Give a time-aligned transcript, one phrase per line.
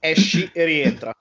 [0.00, 1.12] esci e rientra.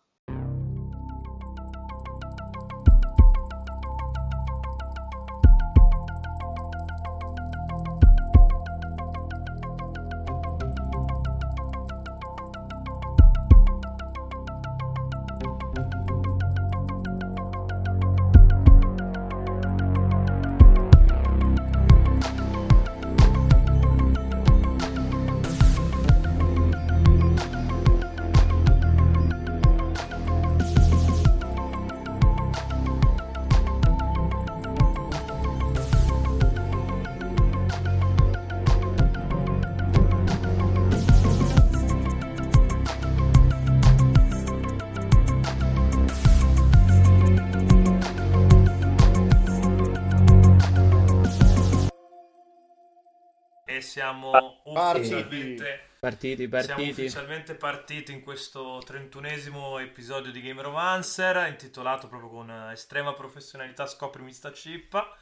[55.00, 56.90] Ufficialmente, Partiti, siamo partiti.
[56.90, 63.86] ufficialmente partiti in questo 31esimo episodio di Game Romancer, intitolato proprio con eh, estrema professionalità
[63.86, 65.14] Scoprimi sta cippa.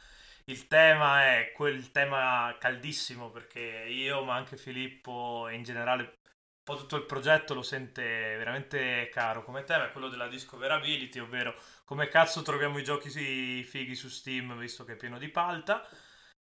[0.44, 6.10] Il tema è quel tema caldissimo perché io, ma anche Filippo e in generale un
[6.62, 8.02] po' tutto il progetto lo sente
[8.36, 13.10] veramente caro come tema, è quello della discoverability, ovvero come cazzo troviamo i giochi
[13.64, 15.84] fighi su Steam visto che è pieno di palta.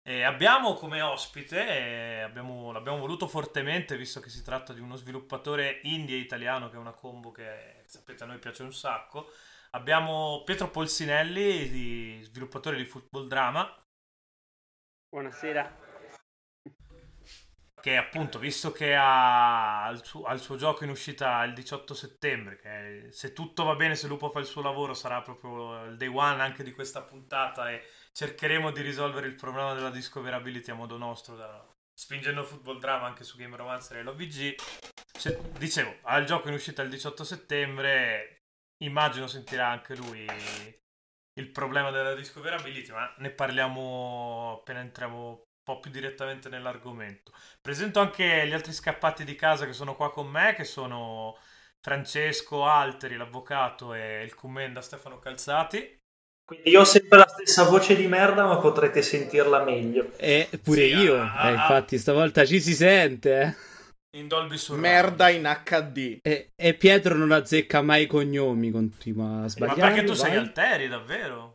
[0.07, 5.79] E abbiamo come ospite, abbiamo- l'abbiamo voluto fortemente visto che si tratta di uno sviluppatore
[5.83, 9.31] indie italiano che è una combo che sapete a noi piace un sacco.
[9.71, 13.83] Abbiamo Pietro Polsinelli, di- sviluppatore di Football Drama,
[15.09, 15.63] Buonasera.
[17.81, 21.93] che appunto, visto che ha il suo, ha il suo gioco in uscita il 18
[21.93, 25.95] settembre, che se tutto va bene, se Lupo fa il suo lavoro, sarà proprio il
[25.97, 27.83] day one anche di questa puntata e
[28.15, 33.25] cercheremo di risolvere il problema della discoverability a modo nostro, da- spingendo Football Drama anche
[33.25, 34.55] su Game Romancer e l'OVG.
[35.17, 38.43] Se- dicevo, ha il gioco in uscita il 18 settembre,
[38.83, 40.25] immagino sentirà anche lui
[41.37, 47.33] il problema della discoverability, ma ne parliamo appena entriamo un po' più direttamente nell'argomento.
[47.61, 51.37] Presento anche gli altri scappati di casa che sono qua con me, che sono
[51.81, 56.03] Francesco Alteri, l'avvocato, e il commenda Stefano Calzati.
[56.45, 60.11] Quindi io ho sempre la stessa voce di merda, ma potrete sentirla meglio.
[60.17, 63.41] E pure Sì, io, ah, ah, eh, infatti stavolta ci si sente.
[63.41, 63.55] eh.
[64.17, 64.81] In Dolby Surround.
[64.81, 66.19] Merda in HD.
[66.21, 69.91] E, e Pietro non azzecca mai i cognomi, continua a Ma sbagliare.
[69.91, 70.29] perché tu vai.
[70.29, 71.54] sei Alteri, davvero?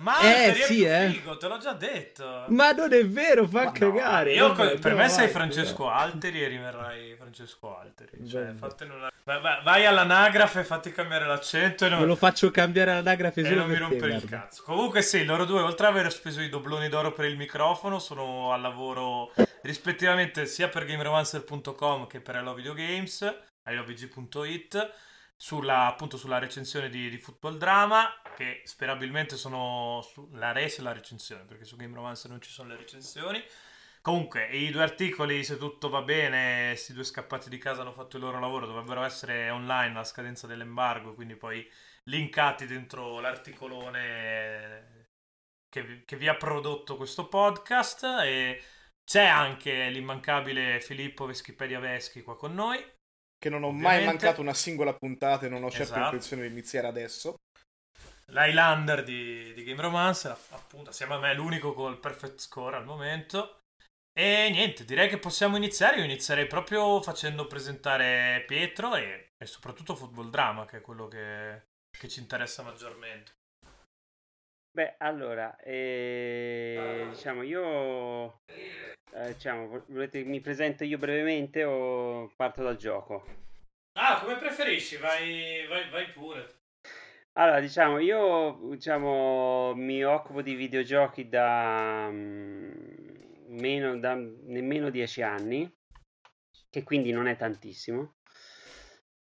[0.00, 1.08] Ma Eh, sì, eh.
[1.10, 2.44] figo, te l'ho già detto.
[2.48, 4.32] Ma non è vero, fa Ma no, cagare.
[4.32, 8.28] Io vabbè, per me sei avanti, Francesco Alteri e rimarrai Francesco Alteri.
[8.28, 8.58] Cioè, Vabbè.
[8.58, 12.92] fatene una- vai, vai- vai all'anagrafe, fatti cambiare l'accento e non, Me lo faccio cambiare
[12.92, 14.62] l'anagrafe e solo non mi rompere il cazzo.
[14.62, 18.52] Comunque sì, loro due, oltre ad aver speso i dobloni d'oro per il microfono, sono
[18.52, 19.32] al lavoro
[19.62, 23.34] rispettivamente sia per GameRomancer.com che per Hello Video Games,
[23.66, 24.92] ilovg.it,
[25.40, 30.92] sulla, appunto sulla recensione di, di Football Drama, che sperabilmente sono sulla res e la
[30.92, 33.42] recensione, perché su Game Romancer non ci sono le recensioni.
[34.02, 38.16] Comunque, i due articoli, se tutto va bene, questi due scappati di casa hanno fatto
[38.16, 41.68] il loro lavoro, dovrebbero essere online alla scadenza dell'embargo, quindi poi
[42.04, 45.10] linkati dentro l'articolone
[45.68, 48.04] che vi, che vi ha prodotto questo podcast.
[48.24, 48.60] E
[49.04, 52.84] c'è anche l'immancabile Filippo Veschipedia Veschi qua con noi.
[53.38, 54.04] Che non ho mai Ovviamente.
[54.04, 56.04] mancato una singola puntata e non ho certo Esatto.
[56.14, 57.36] intenzione di iniziare adesso.
[58.26, 63.60] L'Highlander di, di Game Romancer, appunto, assieme a me l'unico col perfect score al momento.
[64.12, 65.98] E niente, direi che possiamo iniziare.
[65.98, 71.62] Io inizierei proprio facendo presentare Pietro e, e soprattutto Football Drama, che è quello che,
[71.96, 73.36] che ci interessa maggiormente.
[74.70, 78.42] Beh, allora, eh, diciamo, io,
[79.12, 83.24] eh, diciamo, volete che mi presento io brevemente o parto dal gioco?
[83.94, 86.46] Ah, come preferisci, vai, vai, vai pure.
[87.32, 92.70] Allora, diciamo, io, diciamo, mi occupo di videogiochi da, mm,
[93.48, 95.68] meno, da nemmeno dieci anni,
[96.70, 98.17] che quindi non è tantissimo.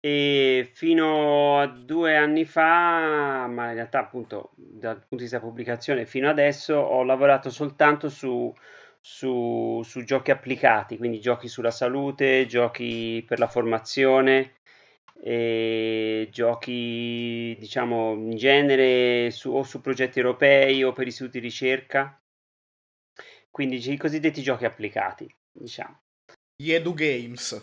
[0.06, 6.06] E fino a due anni fa, ma in realtà appunto dal punto di vista pubblicazione
[6.06, 8.54] fino adesso ho lavorato soltanto su,
[9.00, 14.56] su, su giochi applicati, quindi giochi sulla salute, giochi per la formazione
[16.30, 22.22] giochi diciamo in genere su, o su progetti europei o per istituti di ricerca,
[23.50, 26.02] quindi i cosiddetti giochi applicati, diciamo.
[26.56, 27.62] Gli Edu Games.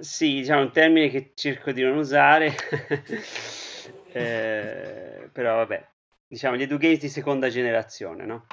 [0.00, 2.54] Sì, diciamo un termine che cerco di non usare,
[4.12, 5.86] Eh, però vabbè,
[6.26, 8.46] diciamo gli educati di seconda generazione, no?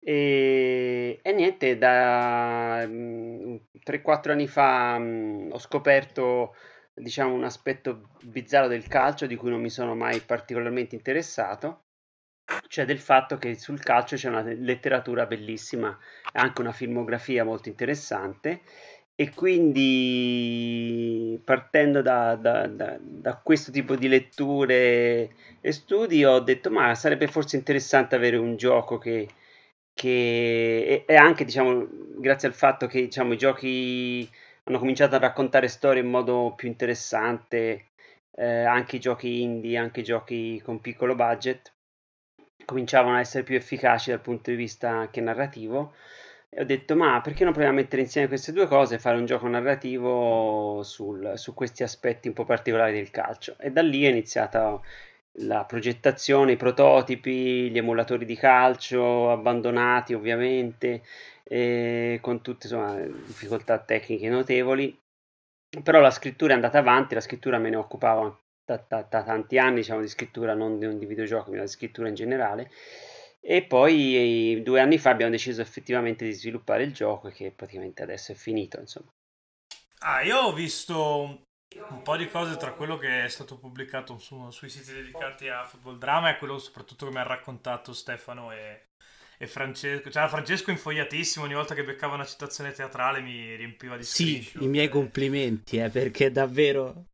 [0.00, 6.54] E, e niente, da mm, 3-4 anni fa mm, ho scoperto
[6.94, 11.84] diciamo, un aspetto bizzarro del calcio di cui non mi sono mai particolarmente interessato,
[12.68, 15.96] cioè del fatto che sul calcio c'è una letteratura bellissima,
[16.32, 18.62] anche una filmografia molto interessante
[19.20, 26.70] e quindi partendo da, da, da, da, questo tipo di letture e studi ho detto
[26.70, 29.26] ma sarebbe forse interessante avere un gioco che,
[29.92, 31.84] che e anche diciamo
[32.18, 34.30] grazie al fatto che diciamo, i giochi
[34.64, 37.86] hanno cominciato a raccontare storie in modo più interessante
[38.36, 41.72] eh, anche i giochi indie anche i giochi con piccolo budget
[42.64, 45.94] cominciavano a essere più efficaci dal punto di vista anche narrativo
[46.50, 49.18] e ho detto, ma perché non proviamo a mettere insieme queste due cose e fare
[49.18, 53.56] un gioco narrativo sul, su questi aspetti un po' particolari del calcio?
[53.58, 54.80] E da lì è iniziata
[55.40, 61.02] la progettazione, i prototipi, gli emulatori di calcio abbandonati ovviamente,
[62.20, 64.98] con tutte insomma, difficoltà tecniche notevoli.
[65.82, 69.58] Però la scrittura è andata avanti, la scrittura me ne occupavo da, da, da tanti
[69.58, 72.70] anni, diciamo, di scrittura, non non di videogiochi, ma di scrittura in generale
[73.40, 78.32] e poi due anni fa abbiamo deciso effettivamente di sviluppare il gioco che praticamente adesso
[78.32, 79.08] è finito, insomma.
[80.00, 81.42] Ah, io ho visto
[81.90, 85.64] un po' di cose tra quello che è stato pubblicato su, sui siti dedicati a
[85.64, 88.86] Football Drama e quello soprattutto che mi ha raccontato Stefano e,
[89.38, 90.10] e Francesco.
[90.10, 94.68] Cioè, Francesco infogliatissimo, ogni volta che beccava una citazione teatrale mi riempiva di Sì, i
[94.68, 97.06] miei complimenti, eh, perché davvero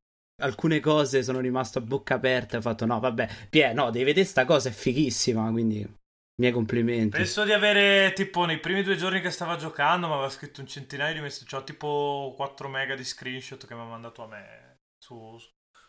[0.42, 4.04] alcune cose sono rimasto a bocca aperta e ho fatto no, vabbè, Pie, no, devi
[4.04, 6.02] vedere sta cosa, è fighissima, quindi
[6.36, 7.16] miei complimenti.
[7.16, 10.66] Penso di avere tipo nei primi due giorni che stava giocando, mi aveva scritto un
[10.66, 11.54] centinaio di messaggi.
[11.54, 15.38] Ho tipo 4 mega di screenshot che mi ha mandato a me su,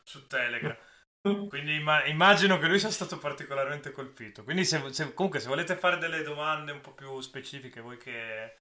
[0.04, 0.76] su Telegram.
[1.50, 4.44] Quindi immagino che lui sia stato particolarmente colpito.
[4.44, 8.60] Quindi se, se, comunque se volete fare delle domande un po' più specifiche, voi che,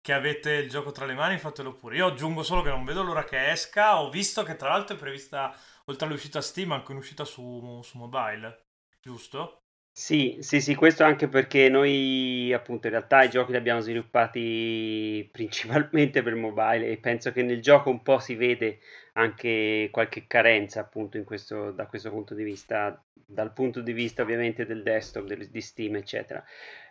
[0.00, 1.96] che, avete il gioco tra le mani, fatelo pure.
[1.96, 4.00] Io aggiungo solo che non vedo l'ora che esca.
[4.00, 5.54] Ho visto che tra l'altro è prevista,
[5.84, 8.64] oltre all'uscita Steam, anche un'uscita su, su mobile,
[9.00, 9.60] giusto?
[10.00, 15.28] Sì, sì, sì, questo anche perché noi appunto in realtà i giochi li abbiamo sviluppati
[15.30, 18.78] principalmente per mobile e penso che nel gioco un po' si vede
[19.14, 24.64] anche qualche carenza appunto questo, da questo punto di vista, dal punto di vista ovviamente
[24.64, 26.42] del desktop, del, di Steam eccetera.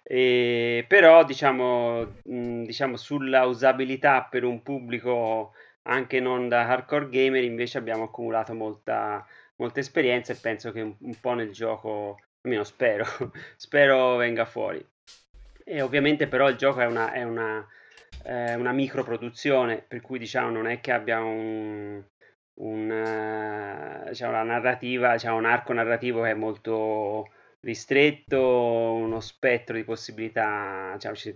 [0.04, 5.54] E, però diciamo, mh, diciamo sulla usabilità per un pubblico
[5.84, 10.96] anche non da hardcore gamer invece abbiamo accumulato molta, molta esperienza e penso che un,
[11.00, 13.06] un po' nel gioco almeno spero,
[13.56, 14.84] spero venga fuori.
[15.64, 17.66] E ovviamente però il gioco è una, è una,
[18.24, 22.04] è una micro produzione, per cui diciamo non è che abbia un,
[22.56, 27.30] un, uh, diciamo, una narrativa, diciamo, un arco narrativo che è molto
[27.62, 28.42] ristretto,
[28.94, 31.34] uno spettro di possibilità, diciamo, ci,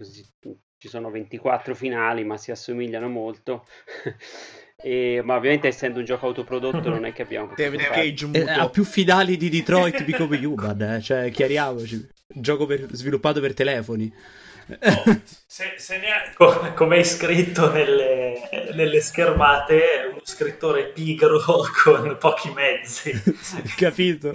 [0.77, 3.65] ci sono 24 finali ma si assomigliano molto
[4.75, 8.37] E, ma ovviamente essendo un gioco autoprodotto non è che abbiamo David Cage muto.
[8.39, 12.09] Eh, ha più fidali di Detroit Become Human eh, cioè chiariamoci.
[12.27, 14.11] Gioco per, sviluppato per telefoni.
[14.67, 16.31] Oh, se, se ha...
[16.33, 21.39] Co- come è scritto nelle, nelle schermate è uno scrittore pigro
[21.83, 23.11] con pochi mezzi.
[23.75, 24.31] Capito.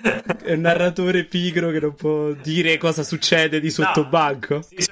[0.00, 4.54] È un narratore pigro che non può dire cosa succede di sottobanco?
[4.54, 4.62] No.
[4.62, 4.86] sì,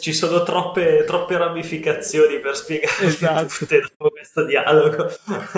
[0.00, 3.54] ci sono troppe, troppe ramificazioni per spiegare esatto.
[3.58, 5.06] tutte dopo questo dialogo.
[5.06, 5.12] È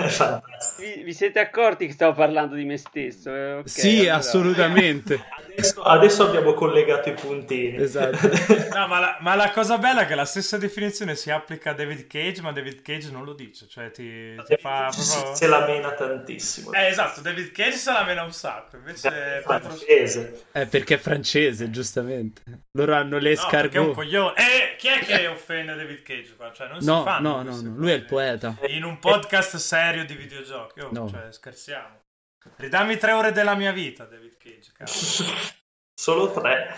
[0.08, 0.42] fantastico.
[0.78, 3.34] Vi, vi, siete accorti che stavo parlando di me stesso?
[3.34, 4.14] Eh, okay, sì, allora...
[4.16, 5.24] assolutamente.
[5.52, 7.76] Adesso, adesso, abbiamo collegato i puntini.
[7.76, 8.16] Esatto.
[8.74, 11.74] no, ma la, ma la, cosa bella è che la stessa definizione si applica a
[11.74, 13.66] David Cage, ma David Cage non lo dice.
[13.68, 15.34] Cioè, ti, ti fa proprio...
[15.34, 16.72] Se la mena tantissimo.
[16.72, 18.76] Eh, esatto, David Cage se la mena un sacco.
[18.76, 20.44] Invece è francese.
[20.52, 22.42] Eh, perché è francese, giustamente.
[22.72, 23.34] Loro hanno le
[23.72, 24.34] no, coglione.
[24.36, 26.50] Eh, chi è che offende David Cage qua?
[26.52, 28.56] Cioè, non no, si fanno no, no, no, lui è il poeta.
[28.68, 31.08] In un podcast serio di videogiochi, oh, no.
[31.10, 32.00] cioè, scherziamo.
[32.56, 34.31] Ridammi tre ore della mia vita, David.
[35.94, 36.74] Solo tre.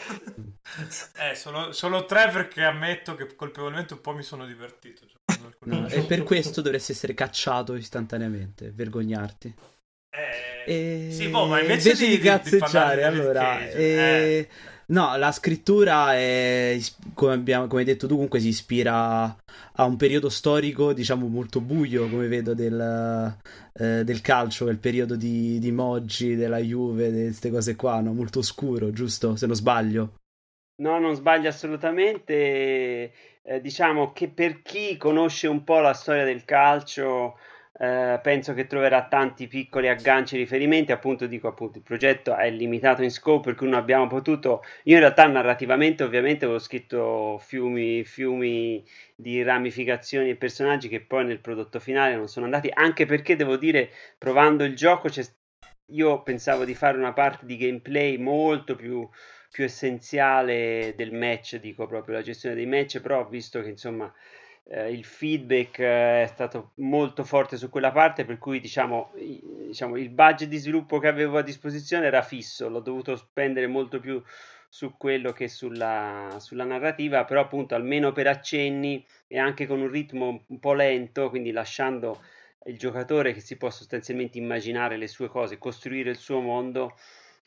[1.17, 5.07] eh, solo, solo, tre perché ammetto che colpevolmente un po' mi sono divertito.
[5.07, 9.55] Cioè, no, e per questo dovresti essere cacciato istantaneamente, vergognarti.
[10.11, 11.13] Eh, e...
[11.13, 13.41] Sì, boh, ma invece, invece di, di cazzeggiare, di allora...
[13.41, 14.39] Cage, eh...
[14.39, 14.49] Eh
[14.89, 16.79] No, la scrittura è,
[17.15, 21.61] come, abbiamo, come hai detto tu, comunque si ispira a un periodo storico, diciamo, molto
[21.61, 23.35] buio, come vedo, del,
[23.73, 28.13] eh, del calcio, il periodo di, di Moggi, della Juve, di queste cose qua, no?
[28.13, 29.37] Molto scuro, giusto?
[29.37, 30.15] Se non sbaglio.
[30.77, 33.13] No, non sbaglio assolutamente.
[33.43, 37.37] Eh, diciamo che per chi conosce un po' la storia del calcio
[37.77, 40.93] Uh, penso che troverà tanti piccoli agganci e riferimenti.
[40.93, 44.63] Appunto, dico appunto, il progetto è limitato in scope perché non abbiamo potuto.
[44.85, 48.85] Io in realtà narrativamente, ovviamente, avevo scritto fiumi, fiumi
[49.17, 52.71] di ramificazioni e personaggi che poi nel prodotto finale non sono andati.
[52.73, 55.09] Anche perché devo dire, provando il gioco,
[55.87, 59.09] io pensavo di fare una parte di gameplay molto più
[59.55, 64.13] più essenziale del match, dico proprio la gestione dei match, però ho visto che insomma
[64.67, 69.97] eh, il feedback eh, è stato molto forte su quella parte, per cui diciamo, diciamo,
[69.97, 74.23] il budget di sviluppo che avevo a disposizione era fisso, l'ho dovuto spendere molto più
[74.69, 79.89] su quello che sulla, sulla narrativa, però appunto almeno per accenni e anche con un
[79.89, 82.21] ritmo un po' lento, quindi lasciando
[82.67, 86.97] il giocatore che si può sostanzialmente immaginare le sue cose, costruire il suo mondo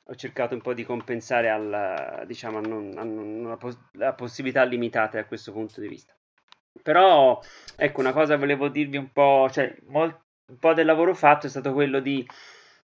[0.09, 3.57] ho cercato un po' di compensare al, diciamo, a non, a non,
[3.93, 6.15] la possibilità limitata da questo punto di vista.
[6.81, 7.39] Però,
[7.75, 10.19] ecco, una cosa volevo dirvi un po', cioè, molt,
[10.51, 12.25] un po' del lavoro fatto è stato quello di,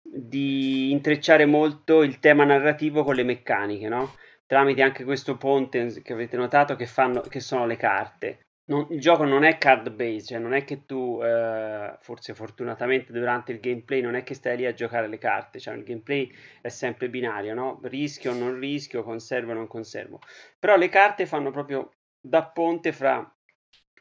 [0.01, 4.15] di intrecciare molto il tema narrativo con le meccaniche, no?
[4.45, 8.39] Tramite anche questo ponte che avete notato che, fanno, che sono le carte
[8.71, 13.11] non, il gioco non è card based, cioè non è che tu, eh, forse fortunatamente
[13.11, 16.31] durante il gameplay, non è che stai lì a giocare le carte, cioè il gameplay
[16.61, 17.79] è sempre binario, no?
[17.83, 20.19] Rischio o non rischio, conservo o non conservo.
[20.57, 23.29] Però le carte fanno proprio da ponte fra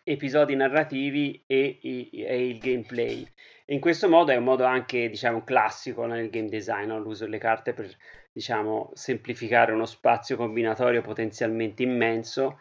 [0.03, 3.27] episodi narrativi e, e, e il gameplay.
[3.67, 6.99] In questo modo è un modo anche, diciamo, classico nel game design, no?
[6.99, 7.89] l'uso delle carte per,
[8.33, 12.59] diciamo, semplificare uno spazio combinatorio potenzialmente immenso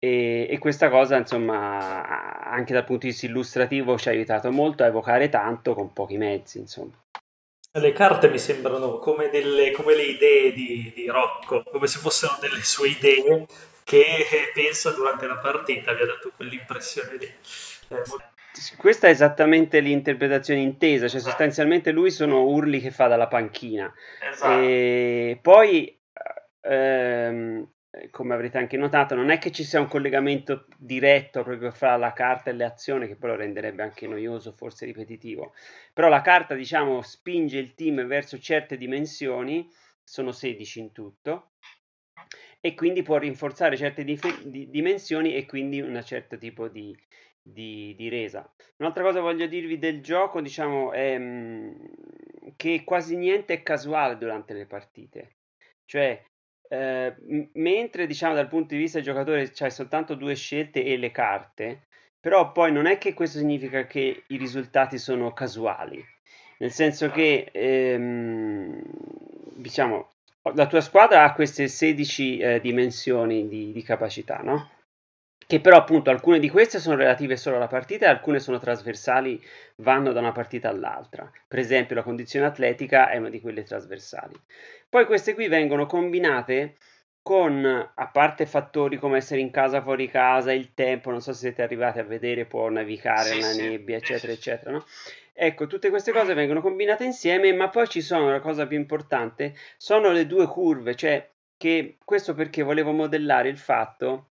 [0.00, 4.84] e, e, questa cosa, insomma, anche dal punto di vista illustrativo ci ha aiutato molto
[4.84, 6.94] a evocare tanto con pochi mezzi, insomma.
[7.72, 12.36] Le carte mi sembrano come, delle, come le idee di, di, Rocco, come se fossero
[12.40, 13.46] delle sue idee
[13.88, 17.24] che pensa durante la partita, vi ha dato quell'impressione lì.
[17.24, 18.02] Eh,
[18.76, 23.90] questa è esattamente l'interpretazione intesa, cioè sostanzialmente lui sono urli che fa dalla panchina.
[24.20, 24.60] Esatto.
[24.60, 25.98] E poi
[26.60, 31.70] ehm, eh, come avrete anche notato, non è che ci sia un collegamento diretto proprio
[31.70, 35.54] fra la carta e le azioni, che poi lo renderebbe anche noioso, forse ripetitivo.
[35.94, 39.66] Però la carta, diciamo, spinge il team verso certe dimensioni,
[40.04, 41.52] sono 16 in tutto,
[42.60, 46.96] e quindi può rinforzare certe dif- di- dimensioni e quindi un certo tipo di,
[47.40, 48.50] di, di, resa.
[48.78, 51.72] Un'altra cosa voglio dirvi del gioco, diciamo, è mm,
[52.56, 55.36] che quasi niente è casuale durante le partite.
[55.84, 56.22] Cioè,
[56.70, 57.14] eh,
[57.54, 61.86] mentre diciamo dal punto di vista del giocatore c'hai soltanto due scelte e le carte,
[62.20, 66.04] però poi non è che questo significa che i risultati sono casuali,
[66.58, 68.82] nel senso che ehm,
[69.56, 70.17] diciamo
[70.54, 74.70] la tua squadra ha queste 16 eh, dimensioni di, di capacità, no?
[75.48, 79.42] che però appunto alcune di queste sono relative solo alla partita e alcune sono trasversali,
[79.76, 81.30] vanno da una partita all'altra.
[81.48, 84.34] Per esempio la condizione atletica è una di quelle trasversali.
[84.90, 86.76] Poi queste qui vengono combinate
[87.22, 91.38] con, a parte fattori come essere in casa, fuori casa, il tempo, non so se
[91.38, 94.84] siete arrivati a vedere, può navigare sì, nella nebbia, eccetera, eccetera, no?
[95.40, 99.54] Ecco, tutte queste cose vengono combinate insieme, ma poi ci sono, la cosa più importante,
[99.76, 104.30] sono le due curve, cioè che questo perché volevo modellare il fatto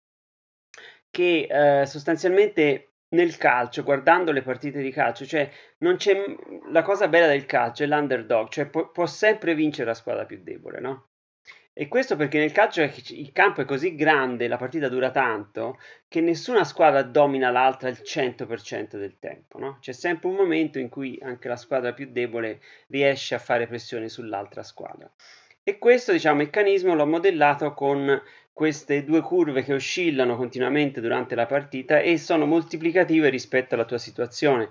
[1.11, 5.47] che eh, sostanzialmente nel calcio, guardando le partite di calcio, cioè
[5.79, 6.15] non c'è
[6.71, 10.41] la cosa bella del calcio è l'underdog, cioè può, può sempre vincere la squadra più
[10.41, 11.09] debole, no?
[11.77, 15.77] E questo perché nel calcio il campo è così grande, la partita dura tanto,
[16.07, 19.79] che nessuna squadra domina l'altra il 100% del tempo, no?
[19.81, 24.07] C'è sempre un momento in cui anche la squadra più debole riesce a fare pressione
[24.07, 25.11] sull'altra squadra.
[25.63, 28.21] E questo, diciamo, meccanismo l'ho modellato con
[28.53, 33.97] queste due curve che oscillano continuamente durante la partita e sono moltiplicative rispetto alla tua
[33.97, 34.69] situazione.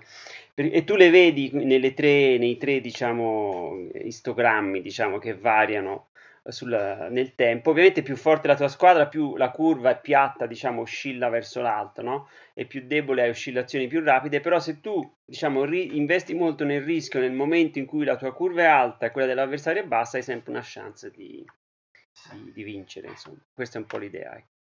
[0.55, 1.51] E tu le vedi
[1.93, 6.07] tre, nei tre diciamo, istogrammi diciamo, che variano
[6.51, 7.71] sul, nel tempo.
[7.71, 12.01] Ovviamente più forte la tua squadra, più la curva è piatta, diciamo, oscilla verso l'alto,
[12.01, 12.29] no?
[12.53, 16.83] E più debole hai oscillazioni più rapide, però se tu, diciamo, ri- investi molto nel
[16.83, 20.17] rischio nel momento in cui la tua curva è alta e quella dell'avversario è bassa,
[20.17, 21.45] hai sempre una chance di,
[22.31, 23.39] di, di vincere, insomma.
[23.53, 24.35] Questa è un po' l'idea.
[24.35, 24.53] Ecco.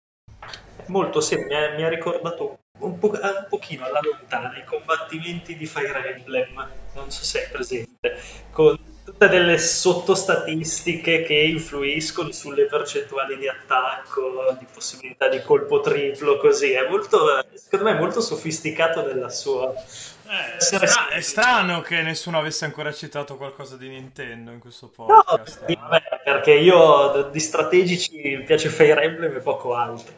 [0.88, 5.56] Molto, sì, mi ha, mi ha ricordato un, po', un pochino alla lontana i combattimenti
[5.56, 8.18] di Fire Emblem, non so se è presente,
[8.52, 16.38] con tutte delle sottostatistiche che influiscono sulle percentuali di attacco, di possibilità di colpo triplo,
[16.38, 16.72] così.
[16.72, 22.40] È molto, secondo me, è molto sofisticato nella sua eh, stra- è strano che nessuno
[22.40, 25.66] avesse ancora citato qualcosa di Nintendo in questo podcast.
[25.68, 30.14] No, vabbè, perché io di strategici mi piace Fire Emblem e poco altro.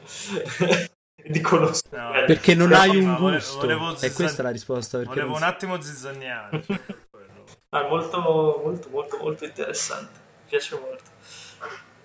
[1.28, 3.58] dicono No, eh, Perché non hai un gusto.
[3.62, 4.98] volevo E zizza- questa è la risposta.
[5.00, 6.64] Perché Volevo un attimo zizzagnare.
[6.66, 6.80] cioè.
[7.76, 10.20] Ah, molto, molto, molto, molto interessante.
[10.44, 11.04] Mi piace molto.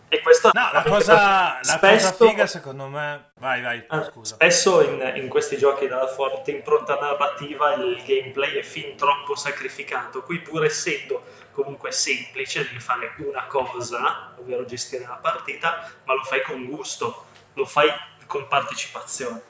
[0.09, 3.31] E questa No, la cosa, la spesso, cosa figa secondo me...
[3.35, 4.35] Vai, vai, ah, scusa.
[4.35, 10.23] spesso in, in questi giochi dalla forte impronta narrativa il gameplay è fin troppo sacrificato.
[10.23, 11.23] Qui pur essendo
[11.53, 17.27] comunque semplice, devi fare una cosa, ovvero gestire la partita, ma lo fai con gusto,
[17.53, 17.89] lo fai
[18.27, 19.41] con partecipazione.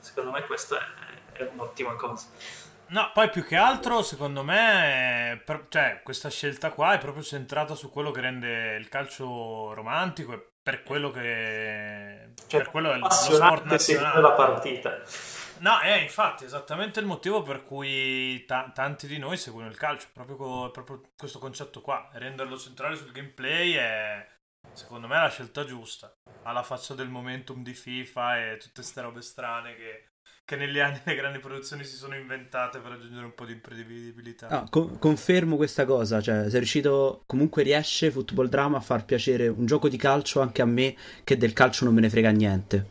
[0.00, 0.78] Secondo me questa
[1.34, 2.26] è, è un'ottima cosa.
[2.90, 7.74] No, poi più che altro, secondo me, per- cioè, questa scelta qua è proprio centrata
[7.74, 12.32] su quello che rende il calcio romantico e per quello che...
[12.46, 14.34] Cioè, per quello è lo sport sempre la nazionale.
[14.34, 15.02] partita.
[15.60, 20.08] No, è infatti esattamente il motivo per cui ta- tanti di noi seguono il calcio,
[20.12, 24.26] proprio, co- proprio questo concetto qua, renderlo centrale sul gameplay è
[24.72, 26.14] secondo me la scelta giusta,
[26.44, 30.08] alla faccia del momentum di FIFA e tutte queste robe strane che,
[30.48, 34.48] che negli anni le grandi produzioni si sono inventate per aggiungere un po' di imprevedibilità.
[34.48, 39.48] No, co- confermo questa cosa, cioè sei riuscito, comunque riesce Football Drama a far piacere
[39.48, 42.86] un gioco di calcio anche a me che del calcio non me ne frega niente.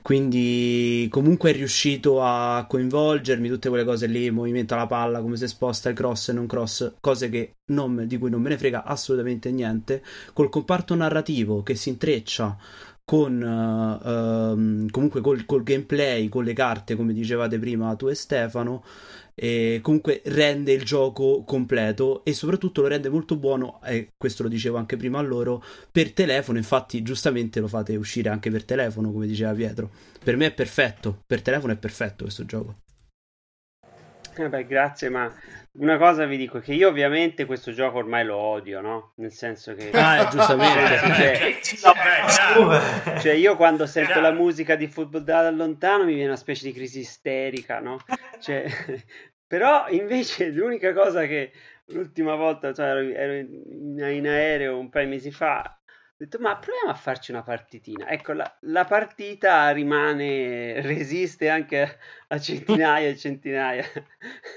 [0.00, 5.46] Quindi comunque è riuscito a coinvolgermi tutte quelle cose lì, movimenta la palla, come si
[5.48, 8.84] sposta il cross e non cross, cose che non- di cui non me ne frega
[8.84, 12.56] assolutamente niente, col comparto narrativo che si intreccia
[13.06, 18.82] con ehm, comunque col, col gameplay, con le carte, come dicevate prima tu e Stefano,
[19.32, 24.48] e comunque rende il gioco completo e soprattutto lo rende molto buono, e questo lo
[24.48, 29.12] dicevo anche prima a loro, per telefono, infatti giustamente lo fate uscire anche per telefono,
[29.12, 29.88] come diceva Pietro.
[30.24, 32.78] Per me è perfetto, per telefono è perfetto questo gioco.
[34.38, 35.32] Eh beh, grazie, ma
[35.78, 39.12] una cosa vi dico che io ovviamente questo gioco ormai lo odio, no?
[39.16, 39.90] Nel senso che...
[39.90, 41.60] Ah, giustamente.
[41.62, 43.18] Cioè, beh, chiaro.
[43.20, 46.72] Cioè, io quando sento la musica di football da lontano mi viene una specie di
[46.72, 47.98] crisi isterica, no?
[48.40, 48.66] Cioè,
[49.46, 51.52] però invece l'unica cosa che
[51.86, 55.78] l'ultima volta, cioè, ero, ero in, in aereo un paio di mesi fa,
[56.18, 58.08] ho detto, ma proviamo a farci una partitina.
[58.08, 63.84] Ecco, la, la partita rimane, resiste anche a centinaia e centinaia.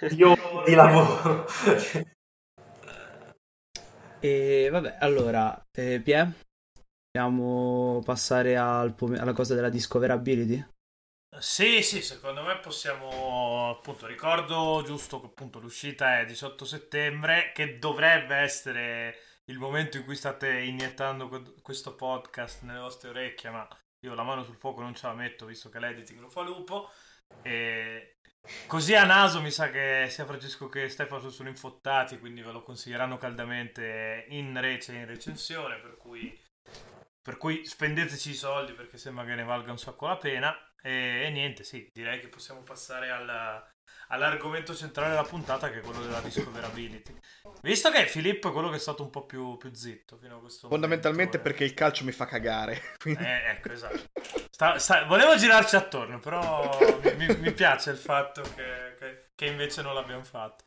[0.10, 0.36] Dio
[0.66, 1.46] di lavoro.
[4.22, 6.34] E vabbè, allora, eh, Pie,
[7.12, 10.66] possiamo passare al pom- alla cosa della discoverability?
[11.40, 17.80] Sì, sì, secondo me possiamo, appunto, ricordo giusto che appunto l'uscita è 18 settembre, che
[17.80, 19.16] dovrebbe essere
[19.50, 23.68] il momento in cui state iniettando que- questo podcast nelle vostre orecchie, ma
[24.06, 26.92] io la mano sul fuoco non ce la metto visto che l'editing lo fa Lupo.
[27.42, 28.18] E
[28.68, 32.62] così a naso mi sa che sia Francesco che Stefano sono infottati, quindi ve lo
[32.62, 36.40] consiglieranno caldamente in rece in recensione, per cui,
[37.20, 40.56] per cui spendeteci i soldi perché sembra che ne valga un sacco la pena.
[40.82, 43.66] E, e niente, sì, direi che possiamo passare alla-
[44.12, 47.14] all'argomento centrale della puntata che è quello della discoverability.
[47.62, 50.40] Visto che Filippo è quello che è stato un po' più, più zitto fino a
[50.40, 51.42] questo Fondamentalmente momento, eh.
[51.42, 52.82] perché il calcio mi fa cagare.
[52.98, 54.02] quindi- Eh, ecco, esatto.
[54.50, 56.70] Sta- sta- volevo girarci attorno, però
[57.04, 60.66] mi, mi- mi piace il fatto che, che- che invece non l'abbiamo fatto.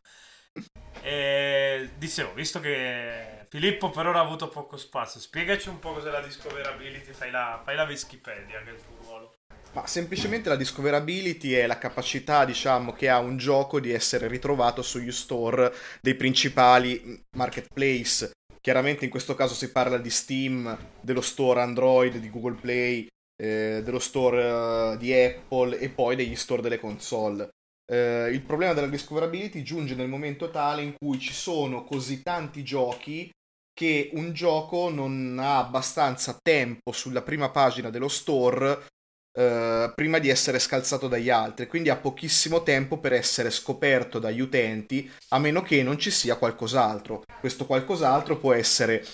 [1.01, 6.09] E, dicevo, visto che Filippo per ora ha avuto poco spazio, spiegaci un po' cos'è
[6.11, 9.35] la discoverability, fai la, fai la Wikipedia, che è il tuo ruolo.
[9.73, 14.83] Ma semplicemente la discoverability è la capacità, diciamo, che ha un gioco di essere ritrovato
[14.83, 18.31] sugli store dei principali marketplace.
[18.61, 23.81] Chiaramente in questo caso si parla di Steam, dello store Android, di Google Play, eh,
[23.83, 27.49] dello store eh, di Apple e poi degli store delle console.
[27.91, 32.63] Eh, il problema della discoverability giunge nel momento tale in cui ci sono così tanti
[32.63, 33.29] giochi
[33.73, 38.85] che un gioco non ha abbastanza tempo sulla prima pagina dello store
[39.35, 44.39] eh, prima di essere scalzato dagli altri, quindi ha pochissimo tempo per essere scoperto dagli
[44.39, 47.23] utenti, a meno che non ci sia qualcos'altro.
[47.39, 49.05] Questo qualcos'altro può essere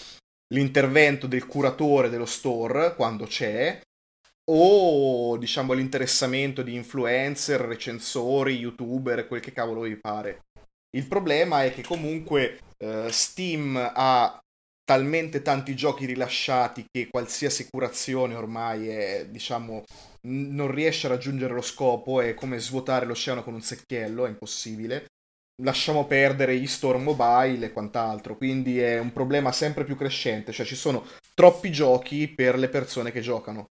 [0.53, 3.79] l'intervento del curatore dello store, quando c'è,
[4.51, 10.41] o diciamo l'interessamento di influencer, recensori, youtuber, quel che cavolo vi pare.
[10.97, 14.39] Il problema è che comunque eh, Steam ha
[14.83, 19.83] talmente tanti giochi rilasciati che qualsiasi curazione ormai è, diciamo,
[20.21, 25.05] non riesce a raggiungere lo scopo, è come svuotare l'oceano con un secchiello, è impossibile.
[25.61, 30.65] Lasciamo perdere gli store mobile e quant'altro, quindi è un problema sempre più crescente, cioè
[30.65, 33.67] ci sono troppi giochi per le persone che giocano.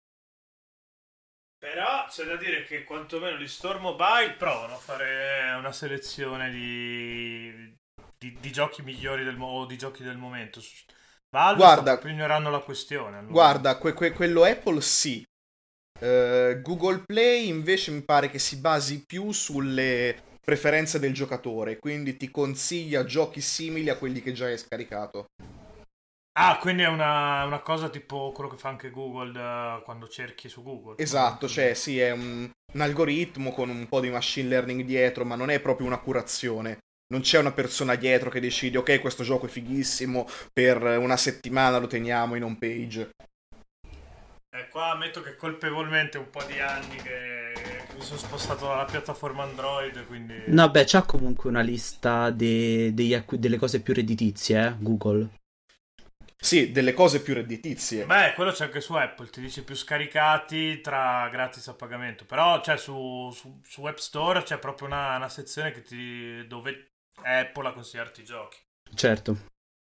[1.59, 7.75] Però c'è da dire che quantomeno gli store mobile provano a fare una selezione di,
[8.17, 10.61] di, di giochi migliori del, mo- o di giochi del momento.
[11.29, 13.17] Valve Guarda- sta ignorando la questione.
[13.17, 13.33] allora.
[13.33, 15.23] Guarda, que- que- quello Apple sì,
[15.99, 22.15] Uh, Google Play invece mi pare che si basi più sulle preferenze del giocatore, quindi
[22.17, 25.25] ti consiglia giochi simili a quelli che già hai scaricato.
[26.39, 30.49] Ah, quindi è una, una cosa tipo quello che fa anche Google uh, quando cerchi
[30.49, 30.95] su Google.
[30.97, 35.35] Esatto, cioè sì, è un, un algoritmo con un po' di machine learning dietro, ma
[35.35, 36.79] non è proprio una curazione
[37.09, 41.77] non c'è una persona dietro che decide ok questo gioco è fighissimo per una settimana
[41.77, 43.11] lo teniamo in home page
[44.57, 48.85] eh, qua ammetto che colpevolmente un po' di anni che, che mi sono spostato dalla
[48.85, 50.43] piattaforma Android quindi...
[50.47, 55.29] no beh c'ha comunque una lista de, de, delle cose più redditizie eh, Google
[56.39, 58.05] sì, delle cose più redditizie.
[58.05, 62.25] Beh, quello c'è anche su Apple, ti dice più scaricati tra gratis a pagamento.
[62.25, 66.91] Però cioè, su, su, su App Store c'è proprio una, una sezione ti, dove
[67.23, 68.57] Apple a consigliarti i giochi.
[68.93, 69.37] Certo.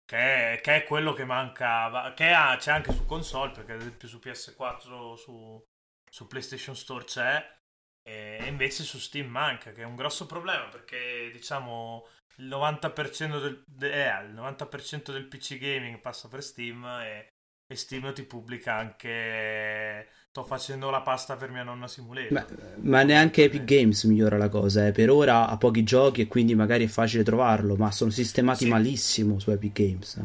[0.09, 3.81] Che è, che è, quello che mancava, che ha, c'è anche su console, perché ad
[3.81, 5.63] esempio su PS4, su,
[6.11, 7.59] su PlayStation Store c'è,
[8.03, 13.65] e invece su Steam manca, che è un grosso problema, perché diciamo il 90% del,
[13.83, 17.29] eh, il 90% del PC gaming passa per Steam e,
[17.67, 22.33] e Steam ti pubblica anche sto facendo la pasta per mia nonna Simulator.
[22.33, 22.47] Ma,
[22.83, 24.93] ma neanche Epic Games migliora la cosa, eh.
[24.93, 28.71] per ora ha pochi giochi e quindi magari è facile trovarlo, ma sono sistemati sì.
[28.71, 30.25] malissimo su Epic Games.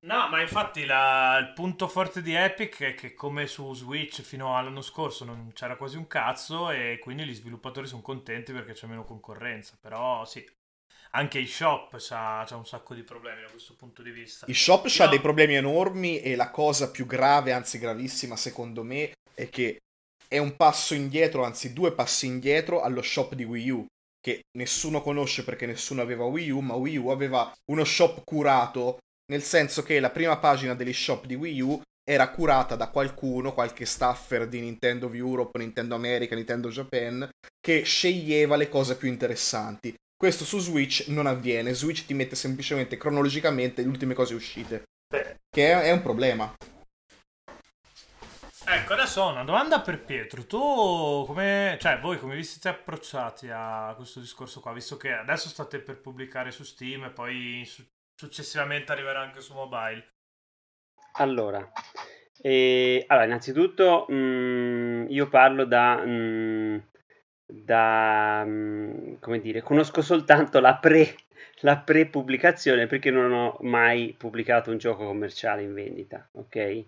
[0.00, 4.56] No, ma infatti la, il punto forte di Epic è che come su Switch fino
[4.56, 8.86] all'anno scorso non c'era quasi un cazzo e quindi gli sviluppatori sono contenti perché c'è
[8.86, 10.44] meno concorrenza, però sì,
[11.12, 14.44] anche i shop c'ha, c'ha, un sacco di problemi da questo punto di vista.
[14.46, 15.10] I shop c'ha no.
[15.10, 19.78] dei problemi enormi e la cosa più grave, anzi gravissima secondo me, è che
[20.26, 23.86] è un passo indietro, anzi due passi indietro allo shop di Wii U,
[24.20, 28.98] che nessuno conosce perché nessuno aveva Wii U, ma Wii U aveva uno shop curato,
[29.30, 33.54] nel senso che la prima pagina degli shop di Wii U era curata da qualcuno,
[33.54, 37.28] qualche staffer di Nintendo Europe, Nintendo America, Nintendo Japan,
[37.60, 39.94] che sceglieva le cose più interessanti.
[40.16, 44.84] Questo su Switch non avviene, Switch ti mette semplicemente cronologicamente le ultime cose uscite,
[45.50, 46.54] che è, è un problema.
[48.66, 50.46] Ecco, adesso ho una domanda per Pietro.
[50.46, 50.58] Tu
[51.26, 55.80] come, cioè, voi come vi siete approcciati a questo discorso qua, visto che adesso state
[55.80, 60.08] per pubblicare su Steam e poi su- successivamente arriverà anche su mobile?
[61.18, 61.70] Allora,
[62.40, 66.78] eh, allora innanzitutto mh, mm, io parlo da, mh, mm,
[67.44, 71.14] da mh, mm, come dire, conosco soltanto la pre
[71.60, 76.84] la pre-pubblicazione perché non ho mai pubblicato un gioco commerciale in vendita, ok?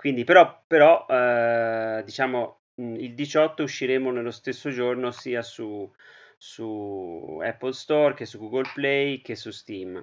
[0.00, 5.92] Quindi però, però eh, diciamo il 18 usciremo nello stesso giorno sia su,
[6.38, 10.02] su Apple Store che su Google Play che su Steam.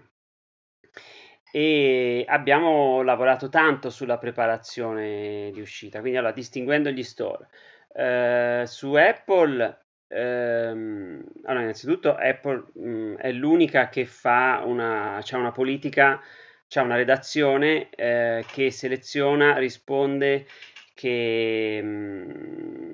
[1.51, 7.47] E abbiamo lavorato tanto sulla preparazione di uscita quindi allora distinguendo gli store
[7.95, 15.51] eh, su Apple ehm, allora innanzitutto Apple mh, mm, è l'unica che fa una, una
[15.51, 16.21] politica
[16.67, 20.45] c'è una redazione eh, che seleziona, risponde
[20.93, 22.93] che, mh, mm,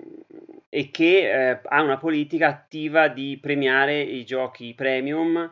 [0.69, 5.51] e che eh, ha una politica attiva di premiare i giochi premium,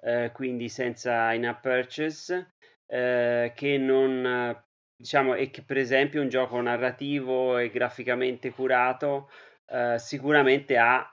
[0.00, 2.54] eh, quindi senza in-app purchase,
[2.86, 4.60] eh, che non
[5.02, 9.30] diciamo e che per esempio un gioco narrativo e graficamente curato
[9.66, 11.04] eh, sicuramente ha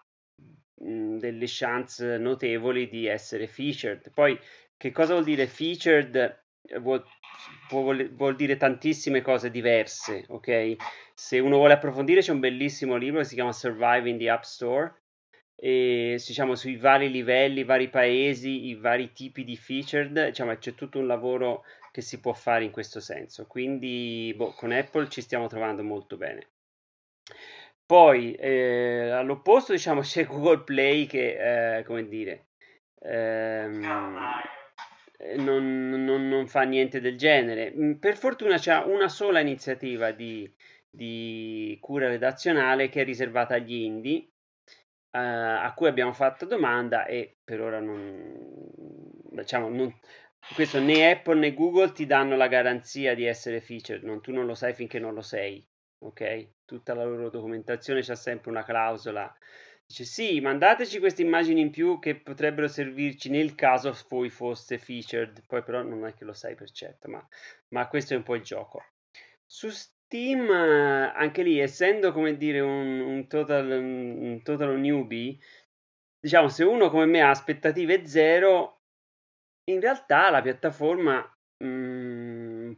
[0.81, 4.11] mh, mm, delle chance notevoli di essere featured.
[4.13, 4.39] Poi
[4.77, 6.47] che cosa vuol dire featured?
[6.79, 7.03] Vuol,
[7.69, 10.75] vuol, vuol, dire tantissime cose diverse, ok?
[11.13, 14.43] Se uno vuole approfondire c'è un bellissimo libro che si chiama Survive in the App
[14.43, 14.93] Store
[15.55, 20.73] e diciamo sui vari livelli, i vari paesi, i vari tipi di featured, diciamo c'è
[20.73, 23.45] tutto un lavoro che si può fare in questo senso.
[23.47, 26.47] Quindi boh, con Apple ci stiamo trovando molto bene.
[27.85, 32.49] Poi eh, all'opposto diciamo c'è Google Play che, eh, come dire,
[33.01, 34.58] ehm, eh,
[35.37, 37.73] non, non, non, fa niente del genere.
[37.75, 40.51] Mm, per fortuna c'è una sola iniziativa di,
[40.89, 44.29] di cura redazionale che è riservata agli indie,
[45.11, 48.33] uh, a cui abbiamo fatto domanda e per ora non,
[49.31, 49.93] diciamo, non,
[50.55, 54.45] questo né Apple né Google ti danno la garanzia di essere featured, non, tu non
[54.45, 55.65] lo sai finché non lo sei,
[55.99, 56.51] ok?
[56.65, 59.35] Tutta la loro documentazione c'è sempre una clausola
[59.89, 65.43] Dice sì, mandateci queste immagini in più che potrebbero servirci nel caso voi foste featured,
[65.47, 67.27] poi però non è che lo sai per certo, ma,
[67.69, 68.83] ma questo è un po' il gioco.
[69.47, 75.39] Su Steam, anche lì, essendo come dire un, un, total, un total newbie,
[76.19, 78.81] diciamo se uno come me ha aspettative zero,
[79.71, 81.19] in realtà la piattaforma
[81.63, 81.88] mh, mm,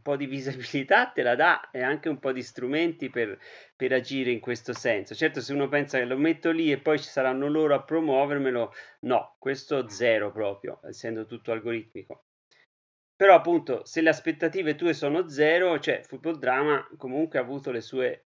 [0.02, 3.38] po' di visibilità te la dà e anche un po' di strumenti per,
[3.76, 5.16] per agire in questo senso.
[5.16, 8.74] Certo, se uno pensa che lo metto lì e poi ci saranno loro a promuovermelo,
[9.02, 12.26] no, questo zero proprio, essendo tutto algoritmico.
[13.16, 17.82] Però appunto, se le aspettative tue sono zero, cioè Football Drama comunque ha avuto le
[17.82, 18.26] sue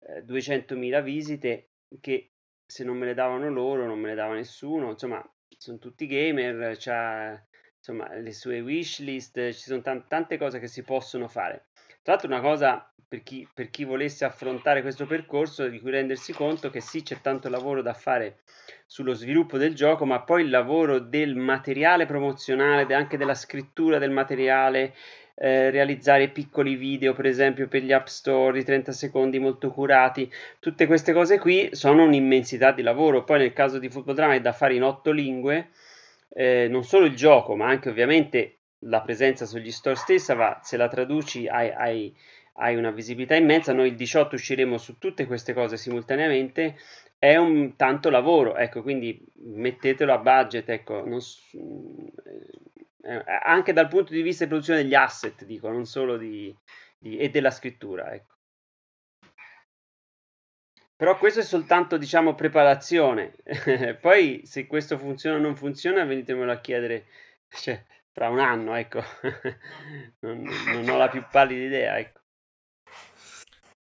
[0.00, 2.32] eh, 200.000 visite che
[2.64, 5.22] se non me le davano loro non me le dava nessuno, insomma,
[5.58, 7.40] sono tutti gamer, c'ha
[7.82, 11.64] insomma le sue wishlist, ci sono t- tante cose che si possono fare.
[12.02, 16.32] Tra l'altro una cosa per chi, per chi volesse affrontare questo percorso di cui rendersi
[16.32, 18.38] conto che sì c'è tanto lavoro da fare
[18.86, 24.12] sullo sviluppo del gioco, ma poi il lavoro del materiale promozionale, anche della scrittura del
[24.12, 24.94] materiale,
[25.34, 30.30] eh, realizzare piccoli video, per esempio per gli app store di 30 secondi molto curati,
[30.60, 33.24] tutte queste cose qui sono un'immensità di lavoro.
[33.24, 35.70] Poi nel caso di Football Drama è da fare in otto lingue,
[36.34, 40.76] eh, non solo il gioco, ma anche ovviamente la presenza sugli store stessa va, se
[40.76, 42.16] la traduci hai, hai,
[42.54, 43.72] hai una visibilità immensa.
[43.72, 46.76] Noi il 18 usciremo su tutte queste cose simultaneamente
[47.18, 51.20] è un tanto lavoro, ecco, quindi mettetelo a budget, ecco, non,
[53.04, 56.52] eh, anche dal punto di vista di produzione degli asset, dico, non solo di,
[56.98, 58.34] di, e della scrittura, ecco.
[61.02, 63.34] Però questo è soltanto, diciamo, preparazione.
[64.00, 67.06] Poi, se questo funziona o non funziona, venitemelo a chiedere
[67.48, 69.02] cioè, tra un anno, ecco.
[70.20, 72.20] non, non ho la più pallida idea, ecco.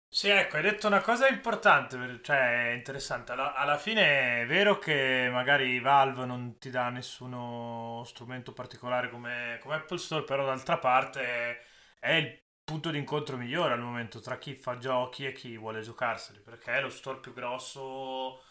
[0.09, 3.33] Sì, ecco, hai detto una cosa importante, cioè interessante.
[3.33, 9.59] Alla, alla, fine è vero che magari Valve non ti dà nessuno strumento particolare come,
[9.61, 11.59] come Apple Store, però d'altra parte
[11.99, 15.81] è il punto di incontro migliore al momento tra chi fa giochi e chi vuole
[15.81, 18.45] giocarseli, perché è lo store più grosso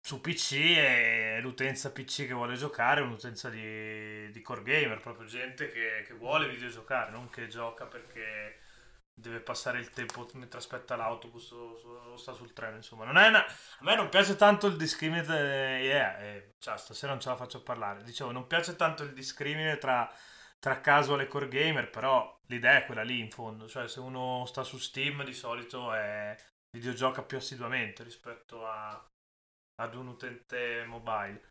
[0.00, 5.26] su PC e l'utenza PC che vuole giocare è un'utenza di, di core gamer, proprio
[5.26, 8.60] gente che, che vuole videogiocare, non che gioca perché
[9.12, 13.28] deve passare il tempo mentre aspetta l'autobus o, o sta sul treno insomma non è
[13.28, 13.44] una...
[13.46, 17.36] a me non piace tanto il discrimine eh, yeah, eh, cioè, stasera non ce la
[17.36, 18.02] faccio parlare.
[18.02, 20.10] Dicevo non piace tanto il discrimine tra,
[20.66, 23.68] tra casual e core gamer però l'idea è quella lì in fondo.
[23.68, 26.36] Cioè se uno sta su Steam di solito è
[26.76, 28.90] videogioca più assiduamente rispetto a,
[29.76, 31.50] ad un utente mobile.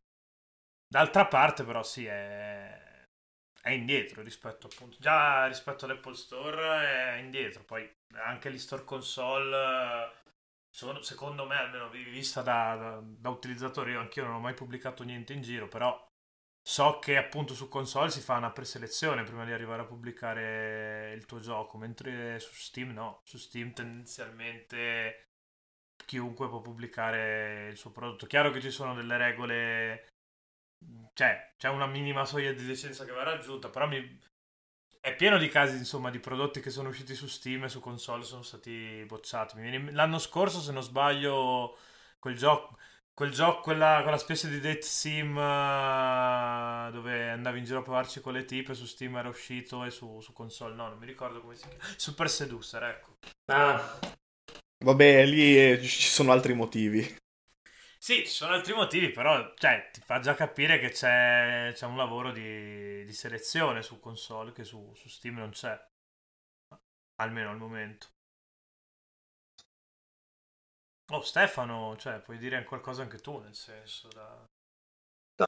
[0.85, 2.83] D'altra parte però sì è
[3.61, 4.97] è indietro rispetto appunto.
[4.99, 7.63] Già rispetto all'Apple Store è indietro.
[7.63, 10.11] Poi anche gli store console
[10.69, 15.03] sono secondo me almeno vista da, da, da utilizzatore io anch'io non ho mai pubblicato
[15.03, 16.05] niente in giro però
[16.67, 21.25] so che appunto su console si fa una preselezione prima di arrivare a pubblicare il
[21.25, 25.27] tuo gioco mentre su Steam no su Steam tendenzialmente
[26.05, 30.07] chiunque può pubblicare il suo prodotto chiaro che ci sono delle regole
[31.13, 34.19] cioè, c'è una minima soglia di decenza che va raggiunta, però mi...
[34.99, 38.23] è pieno di casi, insomma, di prodotti che sono usciti su Steam e su console
[38.23, 39.55] sono stati bocciati.
[39.91, 41.77] L'anno scorso, se non sbaglio,
[42.19, 42.77] quel gioco...
[43.15, 48.19] Quel gioco, quella, quella specie di date sim uh, dove andavi in giro a provarci
[48.19, 51.39] con le tipe su Steam era uscito e su, su console no, non mi ricordo
[51.39, 51.81] come si chiama.
[51.95, 53.15] Super Seducer, ecco.
[53.45, 53.99] Ah.
[54.83, 57.17] Vabbè, lì eh, ci sono altri motivi.
[57.97, 61.95] Sì, ci sono altri motivi, però cioè, ti fa già capire che c'è, c'è un
[61.95, 65.73] lavoro di, di, selezione su console che su, su, Steam non c'è,
[67.15, 68.07] almeno al momento.
[71.11, 74.45] Oh, Stefano, cioè, puoi dire qualcosa anche tu, nel senso, da...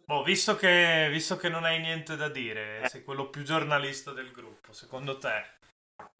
[0.07, 4.31] Oh, visto, che, visto che non hai niente da dire, sei quello più giornalista del
[4.31, 5.55] gruppo, secondo te?